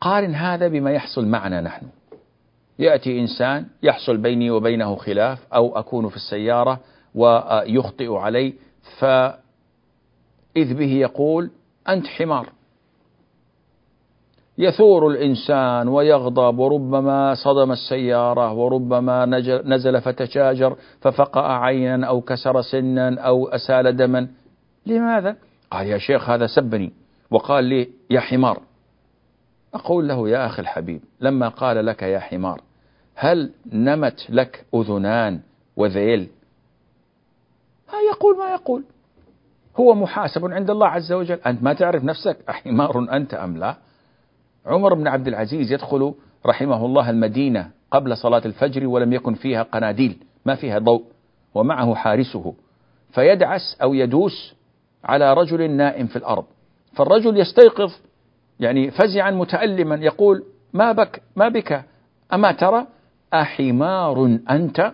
قارن 0.00 0.34
هذا 0.34 0.68
بما 0.68 0.90
يحصل 0.90 1.26
معنا 1.26 1.60
نحن. 1.60 1.86
يأتي 2.78 3.20
إنسان 3.20 3.66
يحصل 3.82 4.16
بيني 4.16 4.50
وبينه 4.50 4.96
خلاف 4.96 5.46
أو 5.54 5.78
أكون 5.78 6.08
في 6.08 6.16
السيارة 6.16 6.80
ويخطئ 7.14 8.14
علي 8.14 8.54
فإذ 8.98 10.74
به 10.74 10.92
يقول 10.92 11.50
أنت 11.88 12.06
حمار. 12.06 12.48
يثور 14.58 15.08
الإنسان 15.08 15.88
ويغضب 15.88 16.58
وربما 16.58 17.34
صدم 17.34 17.72
السيارة 17.72 18.52
وربما 18.52 19.26
نزل 19.64 20.00
فتشاجر 20.00 20.76
ففقأ 21.00 21.52
عينا 21.52 22.06
أو 22.06 22.20
كسر 22.20 22.62
سنا 22.62 23.20
أو 23.20 23.48
أسال 23.48 23.96
دما. 23.96 24.28
لماذا؟ 24.86 25.36
قال 25.70 25.86
يا 25.86 25.98
شيخ 25.98 26.30
هذا 26.30 26.46
سبني. 26.46 26.92
وقال 27.30 27.64
لي 27.64 27.88
يا 28.10 28.20
حمار. 28.20 28.62
أقول 29.74 30.08
له 30.08 30.28
يا 30.28 30.46
أخي 30.46 30.62
الحبيب 30.62 31.00
لما 31.20 31.48
قال 31.48 31.86
لك 31.86 32.02
يا 32.02 32.18
حمار 32.18 32.60
هل 33.14 33.50
نمت 33.72 34.26
لك 34.28 34.64
أذنان 34.74 35.40
وذيل 35.76 36.28
يقول 38.12 38.38
ما 38.38 38.52
يقول. 38.52 38.84
هو 39.76 39.94
محاسب 39.94 40.52
عند 40.52 40.70
الله 40.70 40.86
عز 40.86 41.12
وجل. 41.12 41.38
أنت 41.46 41.62
ما 41.62 41.72
تعرف 41.72 42.04
نفسك 42.04 42.36
أحمار 42.48 42.98
أنت 43.12 43.34
أم 43.34 43.56
لا؟ 43.56 43.76
عمر 44.66 44.94
بن 44.94 45.08
عبد 45.08 45.28
العزيز 45.28 45.72
يدخل 45.72 46.14
رحمه 46.46 46.86
الله 46.86 47.10
المدينة 47.10 47.70
قبل 47.90 48.16
صلاة 48.16 48.42
الفجر 48.44 48.86
ولم 48.86 49.12
يكن 49.12 49.34
فيها 49.34 49.62
قناديل 49.62 50.16
ما 50.46 50.54
فيها 50.54 50.78
ضوء 50.78 51.04
ومعه 51.54 51.94
حارسه 51.94 52.54
فيدعس 53.10 53.76
أو 53.82 53.94
يدوس 53.94 54.54
على 55.04 55.34
رجل 55.34 55.70
نائم 55.70 56.06
في 56.06 56.16
الأرض. 56.16 56.44
فالرجل 56.92 57.40
يستيقظ 57.40 57.92
يعني 58.60 58.90
فزعا 58.90 59.30
متألما 59.30 59.94
يقول 59.94 60.44
ما 60.72 60.92
بك؟ 60.92 61.22
ما 61.36 61.48
بك؟ 61.48 61.84
أما 62.32 62.52
ترى 62.52 62.86
أحمار 63.34 64.38
أنت 64.50 64.92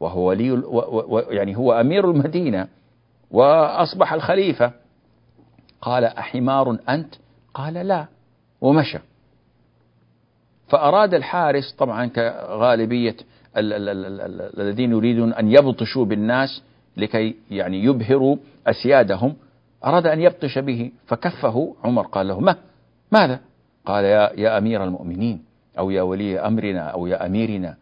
وهو 0.00 0.28
ولي 0.28 0.62
يعني 1.30 1.56
هو 1.56 1.72
أمير 1.72 2.10
المدينة 2.10 2.68
وأصبح 3.30 4.12
الخليفة. 4.12 4.72
قال 5.80 6.04
أحمار 6.04 6.78
أنت؟ 6.88 7.14
قال 7.54 7.74
لا. 7.74 8.06
ومشى. 8.60 8.98
فأراد 10.68 11.14
الحارس 11.14 11.72
طبعا 11.78 12.06
كغالبية 12.06 13.16
الذين 13.56 14.92
يريدون 14.92 15.32
أن 15.32 15.50
يبطشوا 15.50 16.04
بالناس 16.04 16.62
لكي 16.96 17.36
يعني 17.50 17.84
يبهروا 17.84 18.36
أسيادهم 18.66 19.36
أراد 19.84 20.06
أن 20.06 20.20
يبطش 20.20 20.58
به 20.58 20.92
فكفه 21.06 21.76
عمر. 21.84 22.06
قال 22.06 22.28
له 22.28 22.40
ما؟ 22.40 22.56
ماذا؟ 23.12 23.40
قال 23.86 24.04
يا, 24.04 24.32
يا 24.36 24.58
أمير 24.58 24.84
المؤمنين 24.84 25.44
أو 25.78 25.90
يا 25.90 26.02
ولي 26.02 26.40
أمرنا 26.40 26.80
أو 26.80 27.06
يا 27.06 27.26
أميرنا. 27.26 27.76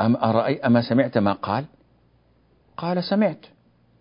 أم 0.00 0.16
أرأي 0.16 0.60
أما 0.60 0.80
سمعت 0.80 1.18
ما 1.18 1.32
قال؟ 1.32 1.64
قال 2.76 3.04
سمعت. 3.04 3.46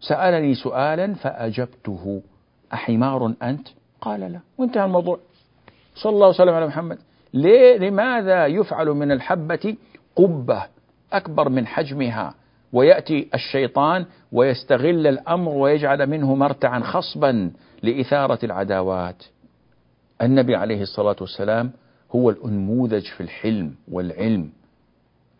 سألني 0.02 0.56
سؤالا 0.56 1.14
فأجبته. 1.14 2.22
أحمار 2.74 3.34
أنت؟ 3.44 3.68
قال 4.02 4.20
لا. 4.20 4.40
وانتهى 4.58 4.86
الموضوع. 4.86 5.20
صلى 5.96 6.14
الله 6.14 6.28
وسلم 6.28 6.54
على 6.54 6.68
محمد. 6.68 6.98
ليه؟ 7.34 7.78
لماذا 7.78 8.46
يفعل 8.46 8.88
من 8.88 9.12
الحبة 9.12 9.76
قبة 10.16 10.64
أكبر 11.14 11.50
من 11.50 11.68
حجمها؟ 11.68 12.34
ويأتي 12.74 13.30
الشيطان 13.34 14.06
ويستغل 14.32 15.08
الأمر 15.08 15.52
ويجعل 15.52 16.08
منه 16.08 16.36
مرتعا 16.36 16.80
خصبا 16.80 17.52
لإثارة 17.84 18.40
العداوات. 18.46 19.24
النبي 20.22 20.56
عليه 20.56 20.82
الصلاة 20.82 21.16
والسلام 21.22 21.72
هو 22.16 22.30
الأنموذج 22.30 23.06
في 23.06 23.22
الحلم 23.22 23.76
والعلم. 23.92 24.52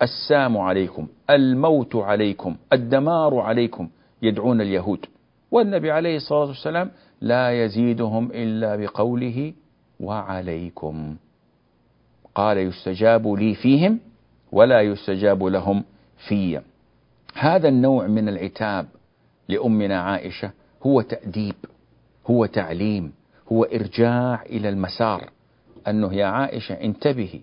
السام 0.02 0.58
عليكم 0.58 1.08
الموت 1.30 1.96
عليكم 1.96 2.56
الدمار 2.74 3.40
عليكم 3.40 3.90
يدعون 4.22 4.62
اليهود. 4.62 5.06
والنبي 5.52 5.92
عليه 5.92 6.16
الصلاة 6.16 6.46
والسلام 6.46 6.92
لا 7.22 7.64
يزيدهم 7.66 8.32
إلا 8.32 8.76
بقوله 8.76 9.54
وعليكم. 10.00 11.16
قال 12.36 12.58
يستجاب 12.58 13.28
لي 13.28 13.56
فيهم 13.56 14.00
ولا 14.52 14.82
يستجاب 14.82 15.44
لهم 15.44 15.84
في 16.28 16.62
هذا 17.36 17.68
النوع 17.68 18.08
من 18.08 18.30
العتاب 18.30 18.88
لأمنا 19.50 20.02
عائشة 20.02 20.52
هو 20.84 21.02
تأديب 21.02 21.56
هو 22.28 22.46
تعليم 22.46 23.14
هو 23.52 23.64
إرجاع 23.64 24.42
إلى 24.42 24.70
المسار. 24.70 25.30
أنه 25.88 26.14
يا 26.14 26.26
عائشة 26.26 26.74
انتبهي 26.74 27.40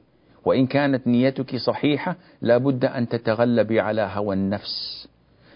وإن 0.49 0.67
كانت 0.67 1.07
نيتك 1.07 1.57
صحيحة 1.57 2.17
لابد 2.43 2.85
أن 2.85 3.09
تتغلبي 3.09 3.81
على 3.81 4.11
هوى 4.15 4.35
النفس. 4.35 5.09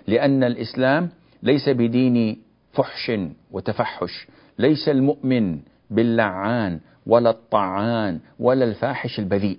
لأن 0.06 0.44
الإسلام 0.44 1.08
ليس 1.42 1.68
بدين 1.68 2.42
فحش 2.72 3.12
وتفحش. 3.50 4.26
ليس 4.58 4.88
المؤمن 4.88 5.58
باللعان 5.90 6.80
ولا 7.06 7.30
الطعان 7.30 8.20
ولا 8.38 8.64
الفاحش 8.64 9.18
البذيء. 9.18 9.58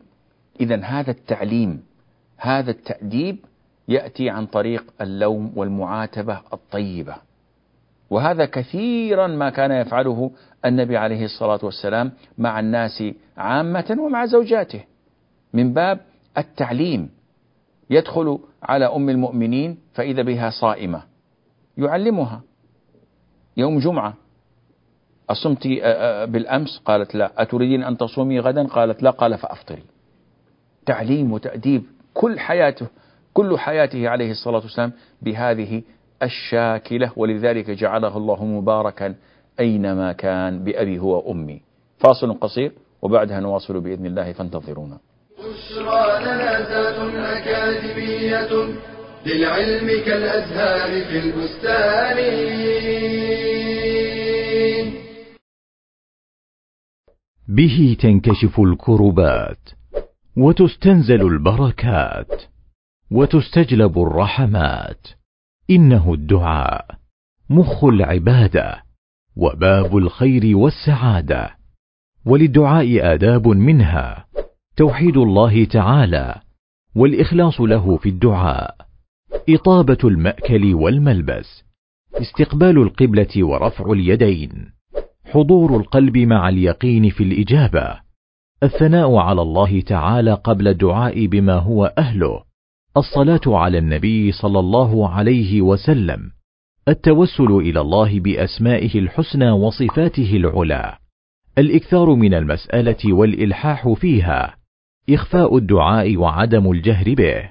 إذا 0.60 0.82
هذا 0.82 1.12
التعليم 1.12 1.84
هذا 2.38 2.72
التأديب 2.72 3.38
يأتي 3.88 4.30
عن 4.30 4.46
طريق 4.46 4.86
اللوم 5.02 5.54
والمعاتبة 5.56 6.42
الطيبة. 6.54 7.16
وهذا 8.10 8.46
كثيرا 8.46 9.28
ما 9.28 9.50
كان 9.50 9.72
يفعله 9.72 10.32
النبي 10.66 10.98
عليه 10.98 11.26
الصلاة 11.26 11.60
والسلام 11.64 12.12
مع 12.38 12.60
الناس 12.60 13.04
عامة 13.38 13.98
ومع 14.00 14.26
زوجاته. 14.26 14.93
من 15.54 15.74
باب 15.74 16.00
التعليم. 16.38 17.10
يدخل 17.90 18.40
على 18.64 18.86
أم 18.86 19.10
المؤمنين 19.10 19.78
فإذا 19.94 20.22
بها 20.22 20.50
صائمة. 20.50 21.04
يعلمها. 21.78 22.42
يوم 23.58 23.80
جمعة. 23.80 24.14
أصمت 25.30 25.68
بالأمس؟ 26.28 26.82
قالت 26.86 27.16
لا. 27.16 27.42
أتريدين 27.42 27.84
أن 27.84 27.98
تصومي 27.98 28.40
غدا؟ 28.40 28.68
قالت 28.68 29.04
لا. 29.04 29.10
قال 29.10 29.38
فأفطري. 29.38 29.84
تعليم 30.86 31.32
وتأديب. 31.34 31.84
كل 32.14 32.40
حياته 32.40 32.88
كل 33.34 33.58
حياته 33.58 34.10
عليه 34.10 34.32
الصلاة 34.32 34.60
والسلام 34.60 34.92
بهذه 35.22 35.82
الشاكلة. 36.24 37.12
ولذلك 37.16 37.70
جعله 37.70 38.18
الله 38.18 38.46
مباركا 38.46 39.16
أينما 39.60 40.12
كان 40.14 40.64
بأبي 40.64 41.00
هو 41.00 41.18
وأمي. 41.18 41.62
فاصل 41.98 42.34
قصير 42.34 42.72
وبعدها 43.02 43.40
نواصل 43.40 43.80
بإذن 43.82 44.06
الله 44.06 44.32
فانتظرونا. 44.32 44.98
بشرى 45.54 46.20
لنا 46.22 46.52
أكاديمية 47.38 48.54
للعلم 49.26 49.88
كالأزهار 50.06 51.06
في 51.06 51.20
البستان. 51.20 52.18
به 57.48 57.98
تنكشف 58.00 58.60
الكربات 58.60 59.70
وتستنزل 60.38 61.22
البركات 61.22 62.42
وتستجلب 63.12 64.00
الرحمات. 64.00 65.08
إنه 65.70 66.14
الدعاء 66.14 66.86
مخ 67.50 67.84
العبادة 67.84 68.84
وباب 69.36 69.98
الخير 69.98 70.58
والسعادة. 70.58 71.56
وللدعاء 72.26 73.14
آداب 73.14 73.48
منها. 73.48 74.26
توحيد 74.78 75.18
الله 75.18 75.66
تعالى 75.66 76.42
والإخلاص 76.96 77.62
له 77.62 77.98
في 77.98 78.10
الدعاء. 78.10 78.76
إطابة 79.50 79.98
المأكل 80.04 80.74
والملبس 80.74 81.64
استقبال 82.14 82.78
القبلة 82.78 83.44
ورفع 83.44 83.92
اليدين 83.92 84.72
حضور 85.26 85.78
القلب 85.78 86.18
مع 86.18 86.50
اليقين 86.50 87.10
في 87.10 87.24
الإجابة. 87.24 88.00
الثناء 88.64 89.16
على 89.16 89.42
الله 89.42 89.82
تعالى 89.82 90.34
قبل 90.34 90.68
الدعاء 90.68 91.26
بما 91.26 91.54
هو 91.54 91.94
أهله. 91.98 92.44
الصلاة 92.98 93.42
على 93.48 93.78
النبي 93.78 94.32
صلى 94.32 94.60
الله 94.60 95.10
عليه 95.10 95.62
وسلم. 95.62 96.32
التوسل 96.88 97.52
إلى 97.52 97.82
الله 97.82 98.20
بأسمائه 98.20 99.00
الحسنى 99.00 99.52
وصفاته 99.52 100.36
العلى. 100.36 100.98
الإكثار 101.58 102.16
من 102.16 102.34
المسألة 102.34 103.14
والإلحاح 103.14 103.94
فيها. 103.94 104.63
إخفاء 105.10 105.58
الدعاء 105.58 106.18
وعدم 106.18 106.72
الجهر 106.72 107.14
به. 107.14 107.50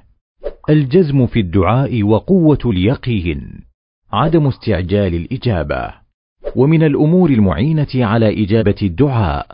الجزم 0.70 1.26
في 1.26 1.40
الدعاء 1.40 2.02
وقوة 2.02 2.58
اليقين. 2.66 3.64
عدم 4.12 4.46
استعجال 4.46 5.14
الإجابة. 5.14 5.94
ومن 6.56 6.82
الأمور 6.82 7.30
المعينة 7.30 7.88
على 7.94 8.44
إجابة 8.44 8.74
الدعاء 8.82 9.46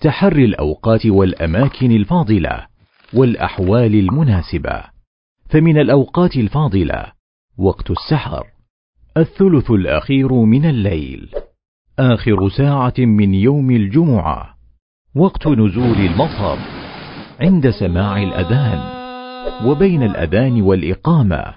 تحري 0.00 0.44
الأوقات 0.44 1.06
والأماكن 1.06 1.92
الفاضلة 1.92 2.66
والأحوال 3.14 3.94
المناسبة. 3.94 4.82
فمن 5.50 5.78
الأوقات 5.78 6.36
الفاضلة 6.36 7.12
وقت 7.58 7.90
السحر. 7.90 8.46
الثلث 9.16 9.70
الأخير 9.70 10.32
من 10.32 10.64
الليل. 10.64 11.28
آخر 11.98 12.48
ساعة 12.48 12.94
من 12.98 13.34
يوم 13.34 13.70
الجمعة. 13.70 14.54
وقت 15.14 15.46
نزول 15.48 15.98
المطر. 15.98 16.81
عند 17.42 17.70
سماع 17.70 18.22
الأذان 18.22 18.80
وبين 19.66 20.02
الأذان 20.02 20.62
والإقامة 20.62 21.54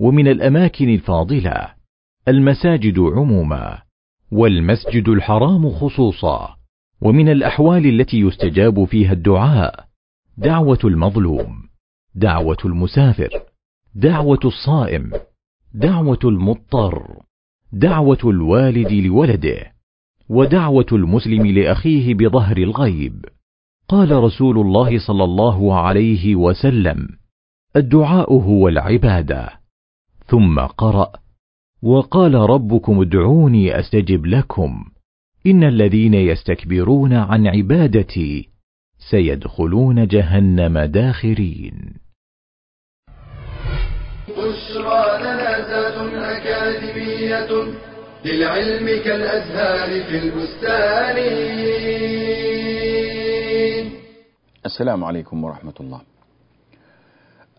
ومن 0.00 0.28
الأماكن 0.28 0.88
الفاضلة 0.88 1.68
المساجد 2.28 2.98
عموما 2.98 3.78
والمسجد 4.32 5.08
الحرام 5.08 5.70
خصوصا 5.70 6.56
ومن 7.00 7.28
الأحوال 7.28 7.86
التي 7.86 8.20
يستجاب 8.20 8.84
فيها 8.84 9.12
الدعاء 9.12 9.84
دعوة 10.36 10.78
المظلوم 10.84 11.62
دعوة 12.14 12.58
المسافر 12.64 13.28
دعوة 13.94 14.40
الصائم 14.44 15.10
دعوة 15.74 16.18
المضطر 16.24 17.22
دعوة 17.72 18.18
الوالد 18.24 18.92
لولده 18.92 19.72
ودعوة 20.28 20.86
المسلم 20.92 21.46
لأخيه 21.46 22.14
بظهر 22.14 22.56
الغيب. 22.56 23.24
قال 23.88 24.12
رسول 24.12 24.58
الله 24.58 25.06
صلى 25.06 25.24
الله 25.24 25.80
عليه 25.80 26.36
وسلم 26.36 27.08
الدعاء 27.76 28.32
هو 28.32 28.68
العبادة. 28.68 29.50
ثم 30.26 30.60
قرأ 30.60 31.12
وقال 31.82 32.34
ربكم 32.34 33.00
ادعوني 33.00 33.80
أستجب 33.80 34.26
لكم. 34.26 34.84
إن 35.46 35.64
الذين 35.64 36.14
يستكبرون 36.14 37.12
عن 37.12 37.46
عبادتي 37.46 38.48
سيدخلون 39.10 40.06
جهنم 40.06 40.78
داخرين. 40.78 41.94
بشرى 44.28 45.18
لنا 45.20 45.54
أكاديمية 46.36 47.48
للعلم 48.24 48.86
كالأزهار 49.04 50.04
في 50.04 50.18
البستان. 50.18 51.16
السلام 54.66 55.04
عليكم 55.04 55.44
ورحمة 55.44 55.74
الله. 55.80 56.00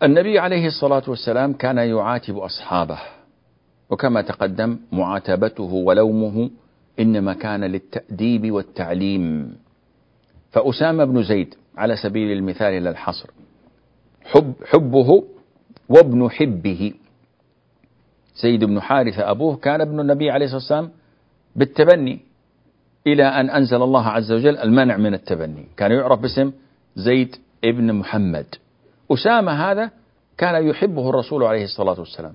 النبي 0.04 0.40
عليه 0.40 0.68
الصلاة 0.68 1.04
والسلام 1.08 1.54
كان 1.54 1.78
يعاتب 1.78 2.38
أصحابه 2.38 3.00
وكما 3.90 4.22
تقدم 4.22 4.80
معاتبته 4.92 5.74
ولومه 5.74 6.50
إنما 7.00 7.34
كان 7.34 7.64
للتأديب 7.64 8.52
والتعليم. 8.52 9.56
فأسامة 10.52 11.06
بن 11.06 11.24
زيد 11.24 11.56
على 11.78 11.96
سبيل 11.96 12.38
المثال 12.38 12.84
لا 12.84 12.90
الحصر 12.90 13.30
حب 14.24 14.54
حبه 14.66 15.24
وابن 15.90 16.30
حبه. 16.30 16.94
سيد 18.34 18.64
بن 18.64 18.82
حارثة 18.82 19.32
أبوه 19.32 19.56
كان 19.56 19.82
ابن 19.82 20.00
النبي 20.00 20.32
عليه 20.32 20.46
الصلاة 20.46 20.62
والسلام 20.62 20.90
بالتبني 21.56 22.20
إلى 23.08 23.24
أن 23.24 23.50
أنزل 23.50 23.84
الله 23.84 24.08
عز 24.08 24.32
وجل 24.32 24.58
المنع 24.58 24.98
من 24.98 25.14
التبني. 25.14 25.68
كان 25.78 25.92
يعرف 25.92 26.20
باسم 26.20 26.52
زيد 26.96 27.36
ابن 27.64 27.94
محمد. 27.94 28.46
أسامة 29.12 29.72
هذا 29.72 29.92
كان 30.38 30.68
يحبه 30.68 31.10
الرسول 31.10 31.44
عليه 31.44 31.64
الصلاة 31.64 32.00
والسلام. 32.00 32.34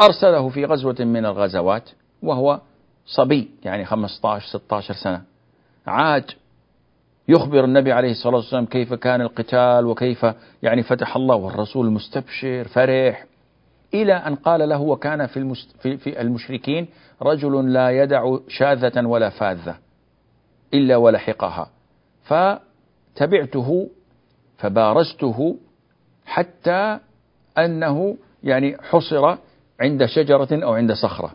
أرسله 0.00 0.48
في 0.48 0.64
غزوة 0.64 0.96
من 1.00 1.26
الغزوات 1.26 1.90
وهو 2.22 2.60
صبي 3.06 3.50
يعني 3.64 3.84
15 3.84 4.46
16 4.46 4.94
سنة. 4.94 5.22
عاد 5.86 6.30
يخبر 7.28 7.64
النبي 7.64 7.92
عليه 7.92 8.10
الصلاة 8.10 8.36
والسلام 8.36 8.66
كيف 8.66 8.94
كان 8.94 9.20
القتال 9.20 9.86
وكيف 9.86 10.26
يعني 10.62 10.82
فتح 10.82 11.16
الله 11.16 11.36
والرسول 11.36 11.90
مستبشر 11.90 12.68
فرح. 12.68 13.26
إلى 13.94 14.12
أن 14.12 14.34
قال 14.34 14.68
له 14.68 14.80
وكان 14.80 15.26
في, 15.26 15.36
المست 15.36 15.76
في, 15.80 15.96
في 15.96 16.20
المشركين 16.20 16.88
رجل 17.22 17.72
لا 17.72 17.90
يدع 18.02 18.36
شاذة 18.48 19.06
ولا 19.06 19.30
فاذة 19.30 19.76
إلا 20.74 20.96
ولحقها. 20.96 21.70
فتبعته 23.18 23.88
فبارزته 24.58 25.56
حتى 26.26 26.98
أنه 27.58 28.16
يعني 28.42 28.76
حصر 28.82 29.36
عند 29.80 30.04
شجرة 30.04 30.48
أو 30.64 30.72
عند 30.72 30.92
صخرة. 30.92 31.34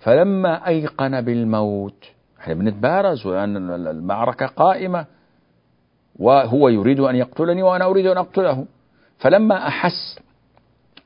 فلما 0.00 0.68
أيقن 0.68 1.20
بالموت 1.20 2.04
إحنا 2.40 2.54
بنتبارز 2.54 3.26
وأن 3.26 3.56
المعركة 3.86 4.46
قائمة 4.46 5.06
وهو 6.18 6.68
يريد 6.68 7.00
أن 7.00 7.16
يقتلني 7.16 7.62
وأنا 7.62 7.84
أريد 7.84 8.06
أن 8.06 8.16
أقتله. 8.16 8.66
فلما 9.18 9.68
أحس 9.68 10.18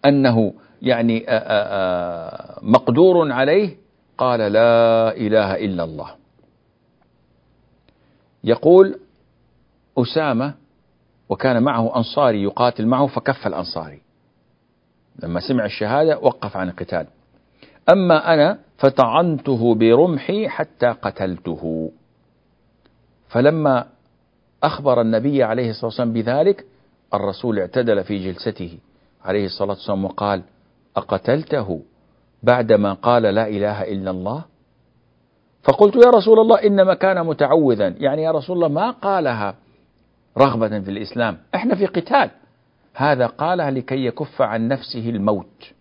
أنه 0.05 0.53
يعني 0.83 1.27
مقدور 2.63 3.33
عليه 3.33 3.77
قال 4.19 4.41
لا 4.53 5.17
إله 5.17 5.55
إلا 5.65 5.85
الله. 5.85 6.11
يقول 8.45 8.99
أسامة 9.99 10.55
وكان 11.29 11.63
معه 11.63 11.97
أنصاري 11.97 12.43
يقاتل 12.43 12.87
معه 12.87 13.07
فكف 13.07 13.47
الأنصاري. 13.47 14.01
لما 15.23 15.41
سمع 15.41 15.65
الشهادة 15.65 16.19
وقف 16.19 16.57
عن 16.57 16.69
القتال. 16.69 17.07
أما 17.89 18.35
أنا 18.35 18.59
فطعنته 18.79 19.75
برمحي 19.75 20.49
حتى 20.49 20.87
قتلته. 20.87 21.91
فلما 23.29 23.87
أخبر 24.63 25.01
النبي 25.01 25.43
عليه 25.43 25.71
الصلاة 25.71 25.87
والسلام 25.87 26.13
بذلك 26.13 26.65
الرسول 27.15 27.59
اعتدل 27.59 28.05
في 28.05 28.33
جلسته 28.33 28.79
عليه 29.25 29.47
الصلاة 29.47 29.71
والسلام 29.71 30.05
وقال 30.05 30.43
أقتلته 30.97 31.81
بعدما 32.43 32.93
قال 32.93 33.23
لا 33.23 33.49
إله 33.49 33.83
إلا 33.83 34.11
الله؟ 34.11 34.45
فقلت 35.63 35.97
يا 35.97 36.11
رسول 36.11 36.39
الله 36.41 36.67
إنما 36.67 36.95
كان 36.95 37.27
متعوذا. 37.27 37.89
يعني 37.99 38.23
يا 38.23 38.31
رسول 38.31 38.57
الله 38.57 38.69
ما 38.69 38.91
قالها 38.91 39.55
رغبة 40.39 40.81
في 40.81 40.91
الإسلام. 40.91 41.39
إحنا 41.55 41.75
في 41.75 41.87
قتال. 41.87 42.31
هذا 42.95 43.27
قالها 43.27 43.71
لكي 43.71 44.05
يكف 44.07 44.43
عن 44.43 44.69
نفسه 44.69 45.11
الموت 45.11 45.73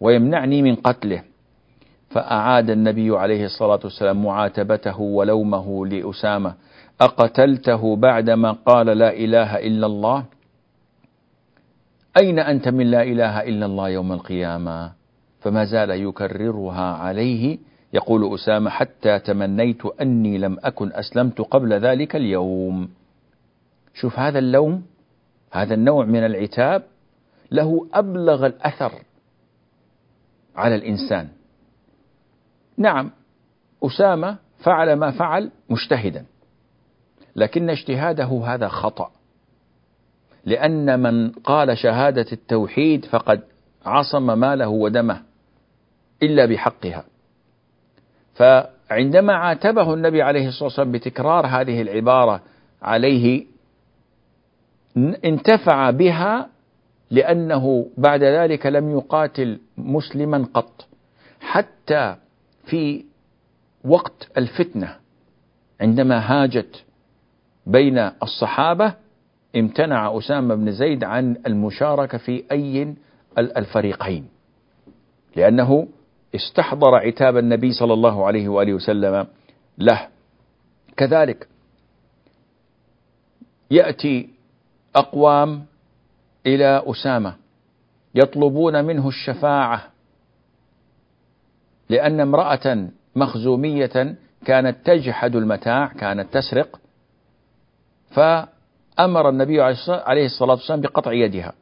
ويمنعني 0.00 0.62
من 0.62 0.74
قتله. 0.74 1.22
فأعاد 2.10 2.70
النبي 2.70 3.18
عليه 3.18 3.44
الصلاة 3.44 3.80
والسلام 3.84 4.24
معاتبته 4.24 5.00
ولومه 5.00 5.86
لأسامة. 5.86 6.54
أقتلته 7.00 7.96
بعدما 7.96 8.52
قال 8.52 8.86
لا 8.86 9.12
إله 9.12 9.58
إلا 9.58 9.86
الله؟ 9.86 10.24
أين 12.16 12.38
أنت 12.38 12.68
من 12.68 12.90
لا 12.90 13.02
إله 13.02 13.40
إلا 13.40 13.66
الله 13.66 13.88
يوم 13.88 14.12
القيامة؟ 14.12 14.92
فما 15.40 15.64
زال 15.64 15.90
يكررها 15.90 16.94
عليه. 16.94 17.58
يقول 17.92 18.34
أسامة 18.34 18.70
حتى 18.70 19.18
تمنيت 19.18 19.86
أني 19.86 20.38
لم 20.38 20.56
أكن 20.64 20.92
أسلمت 20.92 21.40
قبل 21.40 21.72
ذلك 21.72 22.16
اليوم. 22.16 22.88
شوف 23.96 24.18
هذا 24.18 24.38
اللوم 24.38 24.86
هذا 25.52 25.74
النوع 25.74 26.04
من 26.04 26.26
العتاب 26.26 26.82
له 27.50 27.88
أبلغ 27.94 28.46
الأثر 28.46 28.92
على 30.56 30.74
الإنسان. 30.74 31.28
نعم 32.78 33.10
أسامة 33.82 34.36
فعل 34.58 34.92
ما 34.92 35.10
فعل 35.10 35.50
مجتهدا 35.70 36.24
لكن 37.36 37.70
اجتهاده 37.70 38.42
هذا 38.44 38.68
خطأ 38.68 39.10
لأن 40.44 41.00
من 41.00 41.30
قال 41.30 41.78
شهادة 41.78 42.26
التوحيد 42.32 43.04
فقد 43.04 43.40
عصم 43.86 44.38
ماله 44.38 44.68
ودمه 44.68 45.22
إلا 46.22 46.46
بحقها. 46.46 47.04
فعندما 48.34 49.34
عاتبه 49.34 49.94
النبي 49.94 50.22
عليه 50.22 50.48
الصلاة 50.48 50.64
والسلام 50.64 50.92
بتكرار 50.92 51.46
هذه 51.46 51.82
العبارة 51.82 52.42
عليه 52.82 53.55
انتفع 54.96 55.90
بها 55.90 56.48
لأنه 57.10 57.86
بعد 57.98 58.22
ذلك 58.22 58.66
لم 58.66 58.90
يقاتل 58.90 59.60
مسلما 59.78 60.46
قط. 60.54 60.86
حتى 61.40 62.16
في 62.64 63.04
وقت 63.84 64.28
الفتنة 64.36 64.96
عندما 65.80 66.18
هاجت 66.18 66.84
بين 67.66 67.98
الصحابة 67.98 68.94
امتنع 69.56 70.18
أسامة 70.18 70.54
بن 70.54 70.72
زيد 70.72 71.04
عن 71.04 71.36
المشاركة 71.46 72.18
في 72.18 72.44
أي 72.52 72.94
الفريقين. 73.38 74.28
لأنه 75.36 75.88
استحضر 76.34 76.94
عتاب 76.94 77.36
النبي 77.36 77.72
صلى 77.72 77.92
الله 77.92 78.26
عليه 78.26 78.48
وآله 78.48 78.74
وسلم 78.74 79.26
له. 79.78 80.08
كذلك 80.96 81.48
يأتي 83.70 84.35
أقوام 84.96 85.66
إلى 86.46 86.82
أسامة 86.86 87.34
يطلبون 88.14 88.84
منه 88.84 89.08
الشفاعة 89.08 89.82
لأن 91.88 92.20
امرأة 92.20 92.88
مخزومية 93.16 94.16
كانت 94.44 94.86
تجحد 94.86 95.36
المتاع 95.36 95.86
كانت 95.86 96.34
تسرق 96.34 96.80
فأمر 98.10 99.28
النبي 99.28 99.62
عليه 99.88 100.26
الصلاة 100.26 100.54
والسلام 100.54 100.80
بقطع 100.80 101.12
يدها. 101.12 101.52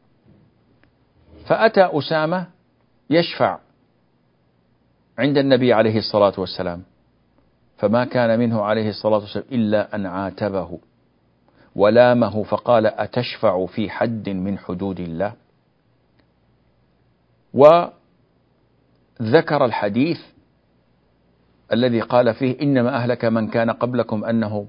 فأتى 1.46 1.80
أسامة 1.92 2.46
يشفع 3.10 3.58
عند 5.18 5.38
النبي 5.38 5.72
عليه 5.72 5.98
الصلاة 5.98 6.32
والسلام 6.38 6.82
فما 7.76 8.04
كان 8.04 8.38
منه 8.38 8.62
عليه 8.62 8.88
الصلاة 8.88 9.18
والسلام 9.18 9.44
إلا 9.52 9.94
أن 9.94 10.06
عاتبه. 10.06 10.78
ولامه 11.76 12.42
فقال 12.42 12.86
أتشفع 12.86 13.66
في 13.66 13.90
حد 13.90 14.28
من 14.28 14.58
حدود 14.58 15.00
الله؟ 15.00 15.32
وذكر 17.54 17.90
الحديث 19.64 20.18
الذي 21.72 22.00
قال 22.00 22.34
فيه 22.34 22.62
إنما 22.62 22.96
أهلك 22.96 23.24
من 23.24 23.48
كان 23.48 23.70
قبلكم 23.70 24.24
أنه 24.24 24.66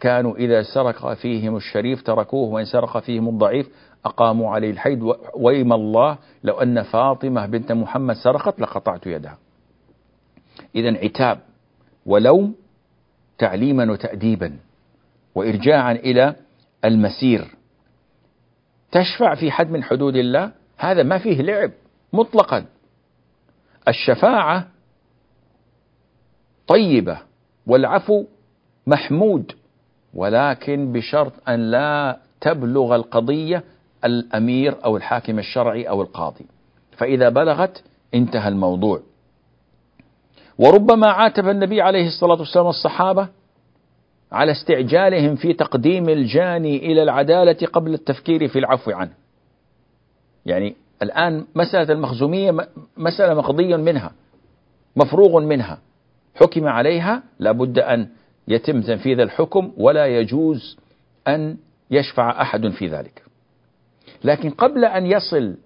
كانوا 0.00 0.36
إذا 0.36 0.62
سرق 0.62 1.14
فيهم 1.14 1.56
الشريف 1.56 2.02
تركوه 2.02 2.48
وإن 2.48 2.64
سرق 2.64 2.98
فيهم 2.98 3.28
الضعيف 3.28 3.68
أقاموا 4.04 4.50
عليه 4.50 4.70
الحيد 4.70 5.02
ويم 5.34 5.72
الله 5.72 6.18
لو 6.44 6.54
أن 6.54 6.82
فاطمة 6.82 7.46
بنت 7.46 7.72
محمد 7.72 8.14
سرقت 8.14 8.60
لقطعت 8.60 9.06
يدها. 9.06 9.38
إذا 10.74 10.98
عتاب 10.98 11.38
ولوم 12.06 12.54
تعليما 13.38 13.92
وتأديبا 13.92 14.56
وإرجاعا 15.34 15.92
إلى 15.92 16.34
المسير. 16.84 17.56
تشفع 18.92 19.34
في 19.34 19.50
حد 19.50 19.70
من 19.70 19.84
حدود 19.84 20.16
الله 20.16 20.52
هذا 20.76 21.02
ما 21.02 21.18
فيه 21.18 21.42
لعب 21.42 21.70
مطلقا. 22.12 22.64
الشفاعة 23.88 24.68
طيبة 26.66 27.18
والعفو 27.66 28.24
محمود 28.86 29.52
ولكن 30.14 30.92
بشرط 30.92 31.32
أن 31.48 31.70
لا 31.70 32.18
تبلغ 32.40 32.94
القضية 32.94 33.64
الأمير 34.04 34.84
أو 34.84 34.96
الحاكم 34.96 35.38
الشرعي 35.38 35.88
أو 35.88 36.02
القاضي. 36.02 36.46
فإذا 36.96 37.28
بلغت 37.28 37.84
انتهى 38.14 38.48
الموضوع. 38.48 39.00
وربما 40.58 41.06
عاتب 41.06 41.48
النبي 41.48 41.80
عليه 41.80 42.06
الصلاة 42.06 42.38
والسلام 42.38 42.66
الصحابة 42.66 43.28
على 44.32 44.52
استعجالهم 44.52 45.36
في 45.36 45.52
تقديم 45.52 46.08
الجاني 46.08 46.76
إلى 46.76 47.02
العدالة 47.02 47.66
قبل 47.66 47.94
التفكير 47.94 48.48
في 48.48 48.58
العفو 48.58 48.90
عنه. 48.90 49.12
يعني 50.46 50.76
الآن 51.02 51.44
مسألة 51.54 51.92
المخزومية 51.92 52.68
مسألة 52.96 53.34
مقضي 53.34 53.76
منها 53.76 54.12
مفروغ 54.96 55.40
منها 55.40 55.78
حكم 56.34 56.68
عليها 56.68 57.22
لابد 57.38 57.78
أن 57.78 58.08
يتم 58.48 58.80
تنفيذ 58.80 59.20
الحكم 59.20 59.72
ولا 59.76 60.06
يجوز 60.06 60.78
أن 61.28 61.56
يشفع 61.90 62.42
أحد 62.42 62.68
في 62.68 62.86
ذلك. 62.86 63.22
لكن 64.24 64.50
قبل 64.50 64.84
أن 64.84 65.06
يصل 65.06 65.56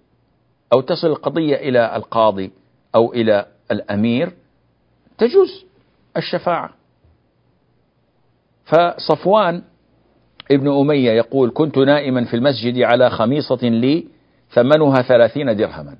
أو 0.72 0.80
تصل 0.80 1.06
القضية 1.06 1.56
إلى 1.56 1.96
القاضي 1.96 2.50
أو 2.94 3.12
إلى 3.12 3.46
الأمير 3.70 4.32
تجوز 5.18 5.64
الشفاعة. 6.16 6.79
فصفوان 8.70 9.62
ابن 10.50 10.68
أمية 10.68 11.10
يقول 11.10 11.50
كنت 11.54 11.78
نائما 11.78 12.24
في 12.24 12.34
المسجد 12.34 12.82
على 12.82 13.10
خميصة 13.10 13.58
لي 13.62 14.06
ثمنها 14.50 15.02
ثلاثين 15.02 15.56
درهما. 15.56 15.96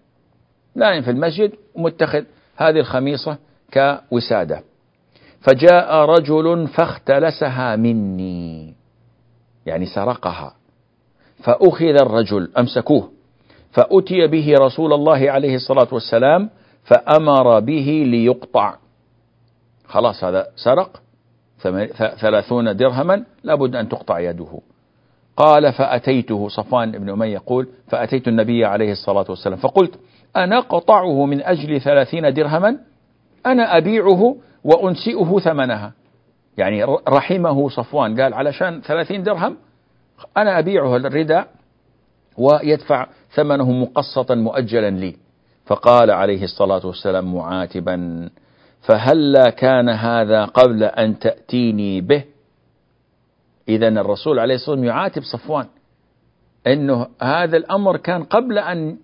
نائم 0.74 1.02
في 1.02 1.10
المسجد 1.10 1.52
ومتخذ 1.74 2.22
هذه 2.56 2.80
الخميصة 2.80 3.38
كوسادة. 3.74 4.62
فجاء 5.40 5.94
رجل 5.94 6.68
فاختلسها 6.68 7.76
مني 7.76 8.74
يعني 9.66 9.86
سرقها. 9.86 10.54
فأخذ 11.42 11.96
الرجل 12.02 12.50
أمسكوه. 12.58 13.10
فأتي 13.70 14.26
به 14.26 14.54
رسول 14.60 14.92
الله 14.92 15.30
عليه 15.30 15.54
الصلاة 15.54 15.88
والسلام 15.92 16.50
فأمر 16.84 17.60
به 17.60 18.04
ليقطع. 18.06 18.74
خلاص 19.88 20.24
هذا 20.24 20.46
سرق. 20.56 21.02
ثلاثون 22.20 22.76
درهما 22.76 23.24
لابد 23.44 23.76
أن 23.76 23.88
تقطع 23.88 24.18
يده. 24.18 24.60
قال 25.36 25.72
فأتيته. 25.72 26.48
صفوان 26.48 26.92
بن 26.92 27.10
أمية 27.10 27.34
يقول 27.34 27.68
فأتيت 27.88 28.28
النبي 28.28 28.64
عليه 28.64 28.92
الصلاة 28.92 29.26
والسلام. 29.28 29.58
فقلت 29.58 29.98
أنا 30.36 30.60
قطعه 30.60 31.24
من 31.26 31.42
أجل 31.42 31.80
ثلاثين 31.80 32.32
درهما؟ 32.32 32.78
أنا 33.46 33.76
أبيعه 33.76 34.36
وأنسئه 34.64 35.38
ثمنها. 35.38 35.92
يعني 36.58 36.84
رحمه 37.08 37.68
صفوان. 37.68 38.20
قال 38.20 38.34
علشان 38.34 38.80
ثلاثين 38.80 39.22
درهم 39.22 39.56
أنا 40.36 40.58
أبيعه 40.58 40.96
الرداء 40.96 41.48
ويدفع 42.38 43.06
ثمنه 43.34 43.72
مقسطا 43.72 44.34
مؤجلا 44.34 44.90
لي. 44.90 45.16
فقال 45.66 46.10
عليه 46.10 46.42
الصلاة 46.44 46.86
والسلام 46.86 47.34
معاتبا. 47.34 48.28
فهلا 48.82 49.50
كان 49.50 49.88
هذا 49.88 50.44
قبل 50.44 50.84
أن 50.84 51.18
تأتيني 51.18 52.00
به. 52.00 52.24
إذا 53.68 53.88
الرسول 53.88 54.38
عليه 54.38 54.54
الصلاة 54.54 54.70
والسلام 54.70 54.96
يعاتب 54.96 55.22
صفوان. 55.22 55.66
أنه 56.66 57.06
هذا 57.22 57.56
الأمر 57.56 57.96
كان 57.96 58.22
قبل 58.22 58.58
أن 58.58 58.96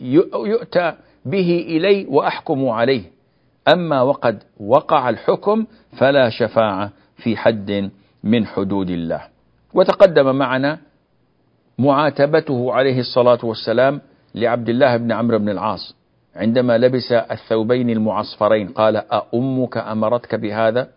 يؤتى 0.00 0.92
به 1.24 1.64
إلي 1.68 2.06
وأحكم 2.08 2.68
عليه. 2.68 3.02
أما 3.72 4.02
وقد 4.02 4.42
وقع 4.60 5.08
الحكم 5.08 5.66
فلا 5.98 6.30
شفاعة 6.30 6.92
في 7.16 7.36
حد 7.36 7.90
من 8.24 8.46
حدود 8.46 8.90
الله. 8.90 9.22
وتقدم 9.74 10.36
معنا 10.36 10.78
معاتبته 11.78 12.72
عليه 12.72 13.00
الصلاة 13.00 13.38
والسلام 13.42 14.00
لعبد 14.34 14.68
الله 14.68 14.96
بن 14.96 15.12
عمرو 15.12 15.38
بن 15.38 15.48
العاص. 15.48 15.94
عندما 16.40 16.78
لبس 16.78 17.12
الثوبين 17.12 17.90
المعصفرين 17.90 18.68
قال 18.68 18.96
أأمك 18.96 19.76
أمرتك 19.76 20.34
بهذا؟ 20.34 20.88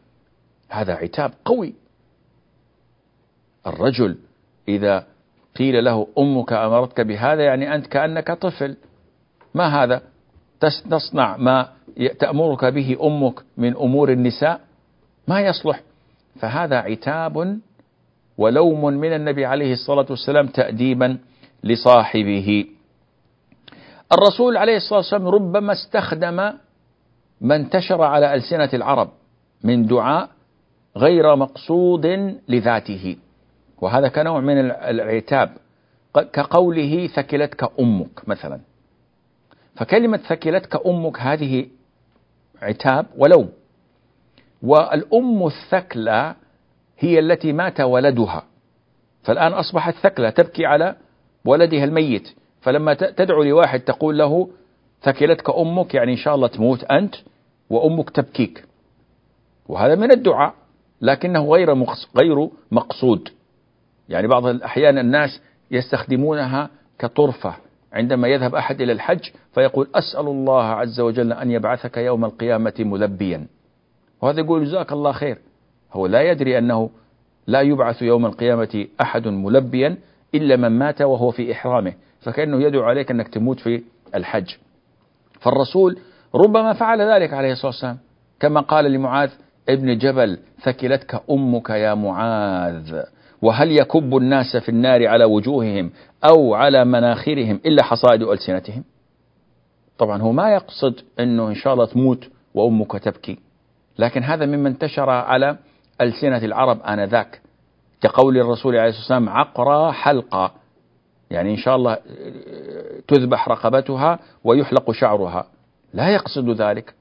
هذا 0.70 0.94
عتاب 0.94 1.32
قوي. 1.46 1.74
الرجل 3.68 4.18
إذا 4.68 5.06
قيل 5.56 5.84
له 5.84 6.08
أمك 6.18 6.54
أمرتك 6.54 7.02
بهذا؟ 7.02 7.44
يعني 7.44 7.76
أنت 7.76 7.88
كأنك 7.88 8.32
طفل. 8.32 8.78
ما 9.56 9.84
هذا؟ 9.84 10.02
تصنع 10.90 11.38
ما 11.38 11.70
تأمرك 12.20 12.66
به 12.66 12.98
أمك 13.04 13.40
من 13.58 13.76
أمور 13.76 14.12
النساء؟ 14.12 14.62
ما 15.28 15.42
يصلح. 15.42 15.82
فهذا 16.40 16.76
عتاب 16.76 17.60
ولوم 18.38 18.86
من 18.86 19.14
النبي 19.14 19.46
عليه 19.46 19.74
الصلاة 19.74 20.06
والسلام 20.10 20.48
تأديبا 20.48 21.18
لصاحبه. 21.64 22.66
الرسول 24.14 24.58
عليه 24.58 24.78
الصلاة 24.78 25.00
والسلام 25.00 25.28
ربما 25.28 25.74
استخدم 25.74 26.36
ما 27.42 27.56
انتشر 27.56 28.02
على 28.02 28.34
ألسنة 28.34 28.70
العرب 28.74 29.10
من 29.64 29.86
دعاء 29.86 30.30
غير 30.98 31.36
مقصود 31.36 32.06
لذاته. 32.48 33.18
وهذا 33.82 34.08
كنوع 34.08 34.40
من 34.40 34.58
العتاب. 34.72 35.58
كقوله 36.14 37.08
ثكلتك 37.08 37.72
أمك 37.80 38.30
مثلا. 38.30 38.60
فكلمة 39.76 40.18
ثكلتك 40.18 40.86
أمك 40.86 41.20
هذه 41.20 41.68
عتاب 42.62 43.06
ولوم. 43.18 43.50
والأم 44.64 45.46
الثكلى 45.48 46.36
هي 47.00 47.20
التي 47.20 47.54
مات 47.54 47.82
ولدها. 47.82 48.44
فالآن 49.24 49.54
أصبحت 49.54 49.94
ثكلى 49.94 50.32
تبكي 50.32 50.66
على 50.66 50.96
ولدها 51.46 51.84
الميت. 51.84 52.36
فلما 52.64 52.94
تدعو 52.94 53.44
لواحد 53.44 53.80
تقول 53.80 54.18
له 54.18 54.50
ثكلتك 55.02 55.50
أمك 55.50 55.94
يعني 55.94 56.12
إن 56.12 56.18
شاء 56.18 56.36
الله 56.36 56.48
تموت 56.48 56.84
أنت 56.84 57.16
وأمك 57.70 58.10
تبكيك. 58.10 58.66
وهذا 59.68 59.96
من 59.96 60.12
الدعاء 60.12 60.54
لكنه 61.02 61.46
غير 61.46 61.74
غير 62.18 62.50
مقصود. 62.72 63.30
يعني 64.10 64.28
بعض 64.28 64.46
الأحيان 64.46 64.98
الناس 64.98 65.42
يستخدمونها 65.72 66.70
كطرفة. 67.00 67.56
عندما 67.94 68.28
يذهب 68.28 68.56
أحد 68.56 68.82
إلى 68.82 68.92
الحج 68.92 69.30
فيقول 69.54 69.88
أسأل 69.96 70.28
الله 70.28 70.64
عز 70.64 71.00
وجل 71.00 71.34
أن 71.34 71.52
يبعثك 71.52 71.98
يوم 71.98 72.26
القيامة 72.26 72.74
ملبيا. 72.80 73.48
وهذا 74.22 74.40
يقول 74.40 74.66
جزاك 74.66 74.92
الله 74.92 75.12
خير. 75.12 75.38
هو 75.94 76.08
لا 76.08 76.22
يدري 76.22 76.58
أنه 76.58 76.90
لا 77.48 77.62
يبعث 77.62 78.02
يوم 78.02 78.26
القيامة 78.26 78.88
أحد 79.02 79.28
ملبيا 79.28 79.98
إلا 80.36 80.56
من 80.56 80.70
مات 80.70 81.02
وهو 81.02 81.32
في 81.32 81.52
إحرامه. 81.52 81.94
فكأنه 82.24 82.64
يدعو 82.64 82.84
عليك 82.84 83.12
أنك 83.12 83.28
تموت 83.28 83.60
في 83.60 83.84
الحج. 84.16 84.56
فالرسول 85.40 85.98
ربما 86.36 86.74
فعل 86.74 87.02
ذلك 87.02 87.34
عليه 87.34 87.52
الصلاة 87.52 87.72
والسلام. 87.72 87.98
كما 88.40 88.62
قال 88.62 88.92
لمعاذ 88.92 89.30
ابن 89.70 89.98
جبل 89.98 90.40
ثكلتك 90.62 91.24
أمك 91.32 91.70
يا 91.70 91.94
معاذ. 91.94 93.04
وهل 93.42 93.72
يكب 93.72 94.18
الناس 94.18 94.58
في 94.58 94.70
النار 94.70 95.08
على 95.08 95.26
وجوههم 95.26 95.92
أو 96.30 96.54
على 96.54 96.86
مناخرهم 96.86 97.60
إلا 97.66 97.84
حصائد 97.84 98.22
ألسنتهم؟ 98.22 98.84
طبعا 99.98 100.22
هو 100.22 100.32
ما 100.32 100.54
يقصد 100.54 101.00
أنه 101.20 101.48
إن 101.48 101.56
شاء 101.56 101.74
الله 101.74 101.86
تموت 101.86 102.30
وأمك 102.54 102.92
تبكي. 102.92 103.40
لكن 104.00 104.24
هذا 104.24 104.46
مما 104.46 104.70
انتشر 104.70 105.10
على 105.10 105.58
ألسنة 106.02 106.38
العرب 106.38 106.82
آنذاك. 106.82 107.42
كقول 108.02 108.38
الرسول 108.38 108.76
عليه 108.76 108.90
الصلاة 108.90 109.02
والسلام 109.02 109.30
عقرى 109.30 109.92
حلقة 109.92 110.52
يعني 111.34 111.52
إن 111.52 111.58
شاء 111.58 111.76
الله 111.76 111.98
تذبح 113.08 113.50
رقبتها 113.50 114.20
ويحلق 114.44 114.92
شعرها. 114.92 115.46
لا 115.94 116.10
يقصد 116.10 116.50
ذلك 116.62 116.94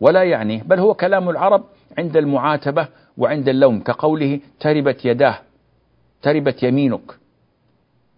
ولا 0.00 0.22
يعنيه 0.22 0.62
بل 0.62 0.78
هو 0.78 0.94
كلام 0.94 1.30
العرب 1.30 1.64
عند 1.98 2.16
المعاتبة 2.16 2.88
وعند 3.18 3.48
اللوم 3.48 3.80
كقوله 3.80 4.40
تربت 4.60 5.04
يداه 5.04 5.38
تربت 6.22 6.62
يمينك. 6.62 7.16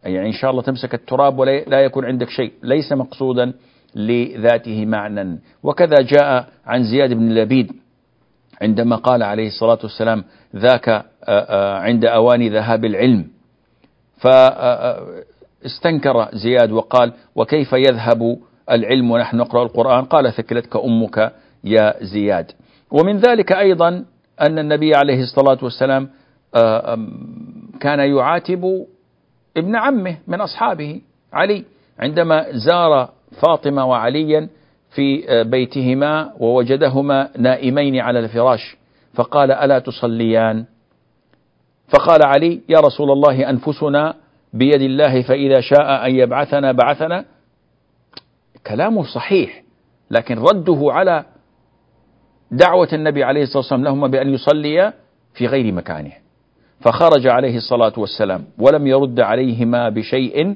يعني 0.05 0.27
إن 0.27 0.33
شاء 0.33 0.51
الله 0.51 0.63
تمسك 0.63 0.95
التراب 0.95 1.39
ولا 1.39 1.61
لا 1.65 1.81
يكون 1.81 2.05
عندك 2.05 2.29
شيء. 2.29 2.53
ليس 2.63 2.93
مقصودا 2.93 3.53
لذاته 3.95 4.87
معنى. 4.87 5.39
وكذا 5.63 5.97
جاء 6.03 6.49
عن 6.67 6.85
زياد 6.85 7.13
بن 7.13 7.35
لبيد 7.35 7.73
عندما 8.63 8.97
قال 8.97 9.23
عليه 9.23 9.47
الصلاة 9.47 9.79
والسلام 9.83 10.25
ذاك 10.57 11.05
عند 11.87 12.05
أوان 12.05 12.49
ذهاب 12.49 12.85
العلم. 12.85 13.29
فاستنكر 15.63 16.29
زياد 16.33 16.71
وقال 16.73 17.13
وكيف 17.37 17.73
يذهب 17.73 18.39
العلم 18.71 19.11
ونحن 19.11 19.37
نقرأ 19.37 19.63
القرآن؟ 19.63 20.05
قال 20.05 20.33
ثكلتك 20.33 20.77
أمك 20.77 21.33
يا 21.65 21.95
زياد. 22.05 22.53
ومن 22.91 23.17
ذلك 23.19 23.53
أيضا 23.53 24.05
أن 24.41 24.59
النبي 24.59 24.95
عليه 24.95 25.23
الصلاة 25.23 25.59
والسلام 25.63 26.09
كان 27.81 27.99
يعاتب 27.99 28.87
ابن 29.57 29.77
عمه 29.77 30.17
من 30.29 30.41
أصحابه 30.41 31.01
علي. 31.33 31.65
عندما 31.99 32.47
زار 32.53 33.09
فاطمة 33.43 33.87
وعليا 33.87 34.49
في 34.95 35.25
بيتهما 35.45 36.33
ووجدهما 36.39 37.29
نائمين 37.39 38.01
على 38.01 38.19
الفراش 38.19 38.77
فقال 39.15 39.53
ألا 39.53 39.79
تصليان؟ 39.79 40.65
فقال 41.89 42.21
علي 42.25 42.61
يا 42.69 42.81
رسول 42.81 43.11
الله 43.11 43.51
أنفسنا 43.51 44.15
بيد 44.53 44.83
الله 44.83 45.23
فإذا 45.23 45.61
شاء 45.61 46.07
أن 46.07 46.15
يبعثنا 46.15 46.73
بعثنا. 46.73 47.25
كلامه 48.67 49.03
صحيح 49.15 49.63
لكن 50.11 50.39
رده 50.39 50.79
على 50.83 51.25
دعوة 52.51 52.89
النبي 52.93 53.25
عليه 53.25 53.43
الصلاة 53.43 53.59
والسلام 53.59 53.85
لهما 53.85 54.07
بأن 54.07 54.35
يصليا 54.35 54.93
في 55.35 55.47
غير 55.47 55.73
مكانه. 55.73 56.13
فخرج 56.81 57.27
عليه 57.27 57.57
الصلاة 57.57 57.93
والسلام 57.97 58.45
ولم 58.59 58.87
يرد 58.87 59.21
عليهما 59.21 59.89
بشيء. 59.89 60.55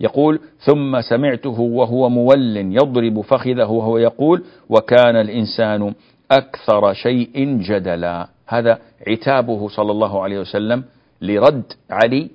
يقول 0.00 0.40
ثم 0.58 1.00
سمعته 1.00 1.60
وهو 1.60 2.08
مول 2.08 2.56
يضرب 2.56 3.20
فخذه 3.20 3.66
وهو 3.70 3.98
يقول 3.98 4.44
وكان 4.68 5.16
الإنسان 5.16 5.94
أكثر 6.30 6.92
شيء 6.92 7.58
جدلا. 7.58 8.28
هذا 8.46 8.78
عتابه 9.08 9.68
صلى 9.68 9.92
الله 9.92 10.22
عليه 10.22 10.38
وسلم 10.38 10.84
لرد 11.22 11.72
علي 11.90 12.30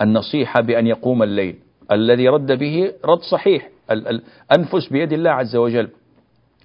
النصيحة 0.00 0.60
بأن 0.60 0.86
يقوم 0.86 1.22
الليل. 1.22 1.56
الذي 1.92 2.28
رد 2.28 2.52
به 2.52 2.92
رد 3.04 3.20
صحيح. 3.20 3.68
الأنفس 3.90 4.88
بيد 4.90 5.12
الله 5.12 5.30
عز 5.30 5.56
وجل. 5.56 5.88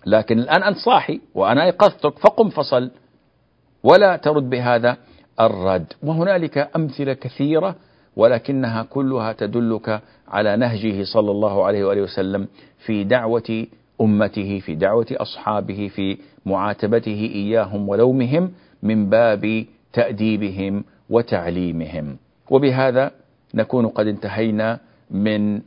لكن 0.05 0.39
الآن 0.39 0.63
أنت 0.63 0.77
صاحي 0.77 1.21
وأنا 1.35 1.63
أيقظتك 1.63 2.19
فقم 2.19 2.49
فصل. 2.49 2.91
ولا 3.83 4.15
ترد 4.17 4.49
بهذا 4.49 4.97
الرد. 5.39 5.93
وهنالك 6.03 6.69
أمثلة 6.75 7.13
كثيرة 7.13 7.75
ولكنها 8.15 8.83
كلها 8.83 9.33
تدلك 9.33 10.01
على 10.27 10.55
نهجه 10.55 11.03
صلى 11.03 11.31
الله 11.31 11.65
عليه 11.65 11.83
وآله 11.85 12.01
وسلم 12.01 12.47
في 12.85 13.03
دعوة 13.03 13.65
أمته 14.01 14.59
في 14.59 14.75
دعوة 14.75 15.05
أصحابه 15.11 15.87
في 15.95 16.17
معاتبته 16.45 17.31
إياهم 17.35 17.89
ولومهم 17.89 18.51
من 18.83 19.09
باب 19.09 19.65
تأديبهم 19.93 20.83
وتعليمهم. 21.09 22.17
وبهذا 22.49 23.11
نكون 23.53 23.87
قد 23.87 24.07
انتهينا 24.07 24.79
من 25.11 25.55
آآ 25.55 25.61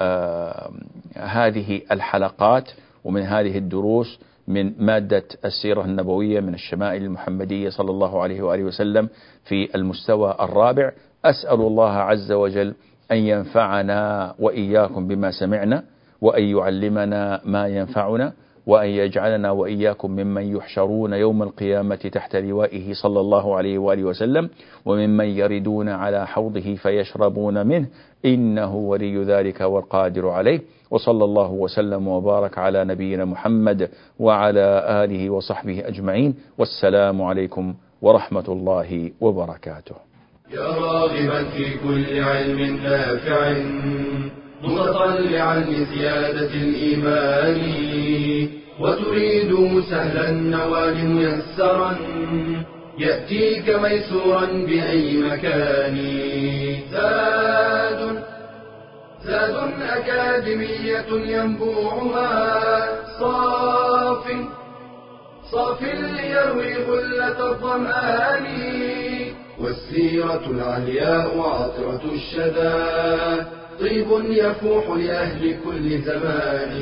آآ 0.00 0.70
هذه 1.16 1.80
الحلقات 1.92 2.70
ومن 3.04 3.22
هذه 3.22 3.58
الدروس 3.58 4.20
من 4.48 4.72
مادة 4.78 5.24
السيرة 5.44 5.84
النبوية 5.84 6.40
من 6.40 6.54
الشمائل 6.54 7.02
المحمدية 7.04 7.68
صلى 7.70 7.90
الله 7.90 8.22
عليه 8.22 8.42
وآله 8.42 8.64
وسلم 8.64 9.08
في 9.44 9.74
المستوى 9.74 10.36
الرابع. 10.40 10.92
أسأل 11.24 11.60
الله 11.60 11.92
عز 11.92 12.32
وجل 12.32 12.74
أن 13.12 13.16
ينفعنا 13.16 14.34
وإياكم 14.38 15.08
بما 15.08 15.30
سمعنا 15.30 15.84
وأن 16.20 16.42
يعلمنا 16.44 17.40
ما 17.44 17.66
ينفعنا. 17.68 18.32
وأن 18.68 18.88
يجعلنا 18.88 19.50
وإياكم 19.50 20.10
ممن 20.10 20.56
يحشرون 20.56 21.12
يوم 21.12 21.42
القيامة 21.42 21.96
تحت 21.96 22.36
لوائه 22.36 22.92
صلى 22.92 23.20
الله 23.20 23.56
عليه 23.56 23.78
وآله 23.78 24.04
وسلم 24.04 24.50
وممن 24.84 25.24
يردون 25.24 25.88
على 25.88 26.26
حوضه 26.26 26.74
فيشربون 26.74 27.66
منه. 27.66 27.86
إنه 28.24 28.76
ولي 28.76 29.24
ذلك 29.24 29.60
والقادر 29.60 30.28
عليه. 30.28 30.60
وصلى 30.90 31.24
الله 31.24 31.50
وسلم 31.50 32.08
وبارك 32.08 32.58
على 32.58 32.84
نبينا 32.84 33.24
محمد 33.24 33.90
وعلى 34.18 34.84
آله 35.04 35.30
وصحبه 35.30 35.88
أجمعين. 35.88 36.34
والسلام 36.58 37.22
عليكم 37.22 37.74
ورحمة 38.02 38.44
الله 38.48 39.10
وبركاته. 39.20 39.94
يا 40.54 40.68
راغبا 40.68 41.44
في 41.44 41.64
كل 41.84 42.20
علم 42.20 42.76
نافع. 42.76 43.52
متطلعا 44.62 45.58
لزيادة 45.58 46.50
الإيمان 46.54 47.60
وتريد 48.80 49.80
سهلا 49.90 50.28
النوال 50.30 51.04
ميسرا 51.04 51.96
يأتيك 52.98 53.68
ميسورا 53.68 54.46
بأي 54.46 55.16
مكان. 55.16 55.96
زاد 56.92 58.22
زاد 59.24 59.56
أكاديمية 59.82 61.06
ينبوعها 61.10 62.88
صاف 63.20 64.24
صاف 65.52 65.82
ليروي 65.82 66.74
غلة 66.74 67.50
الظمآن 67.50 68.46
والسيرة 69.60 70.42
العلياء 70.50 71.40
عطرة 71.40 72.02
الشدى 72.14 73.57
طيب 73.80 74.06
يفوح 74.30 74.88
لأهل 74.96 75.56
كل 75.64 75.98
زمان. 75.98 76.72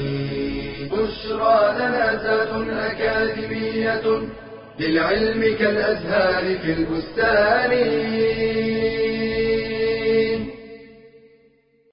بشرى 0.93 1.75
لنا 1.79 2.23
ذات 2.23 2.49
أكاديمية 2.71 4.23
للعلم 4.81 5.57
كالأزهار 5.59 6.59
في 6.59 6.73
البستان. 6.73 7.73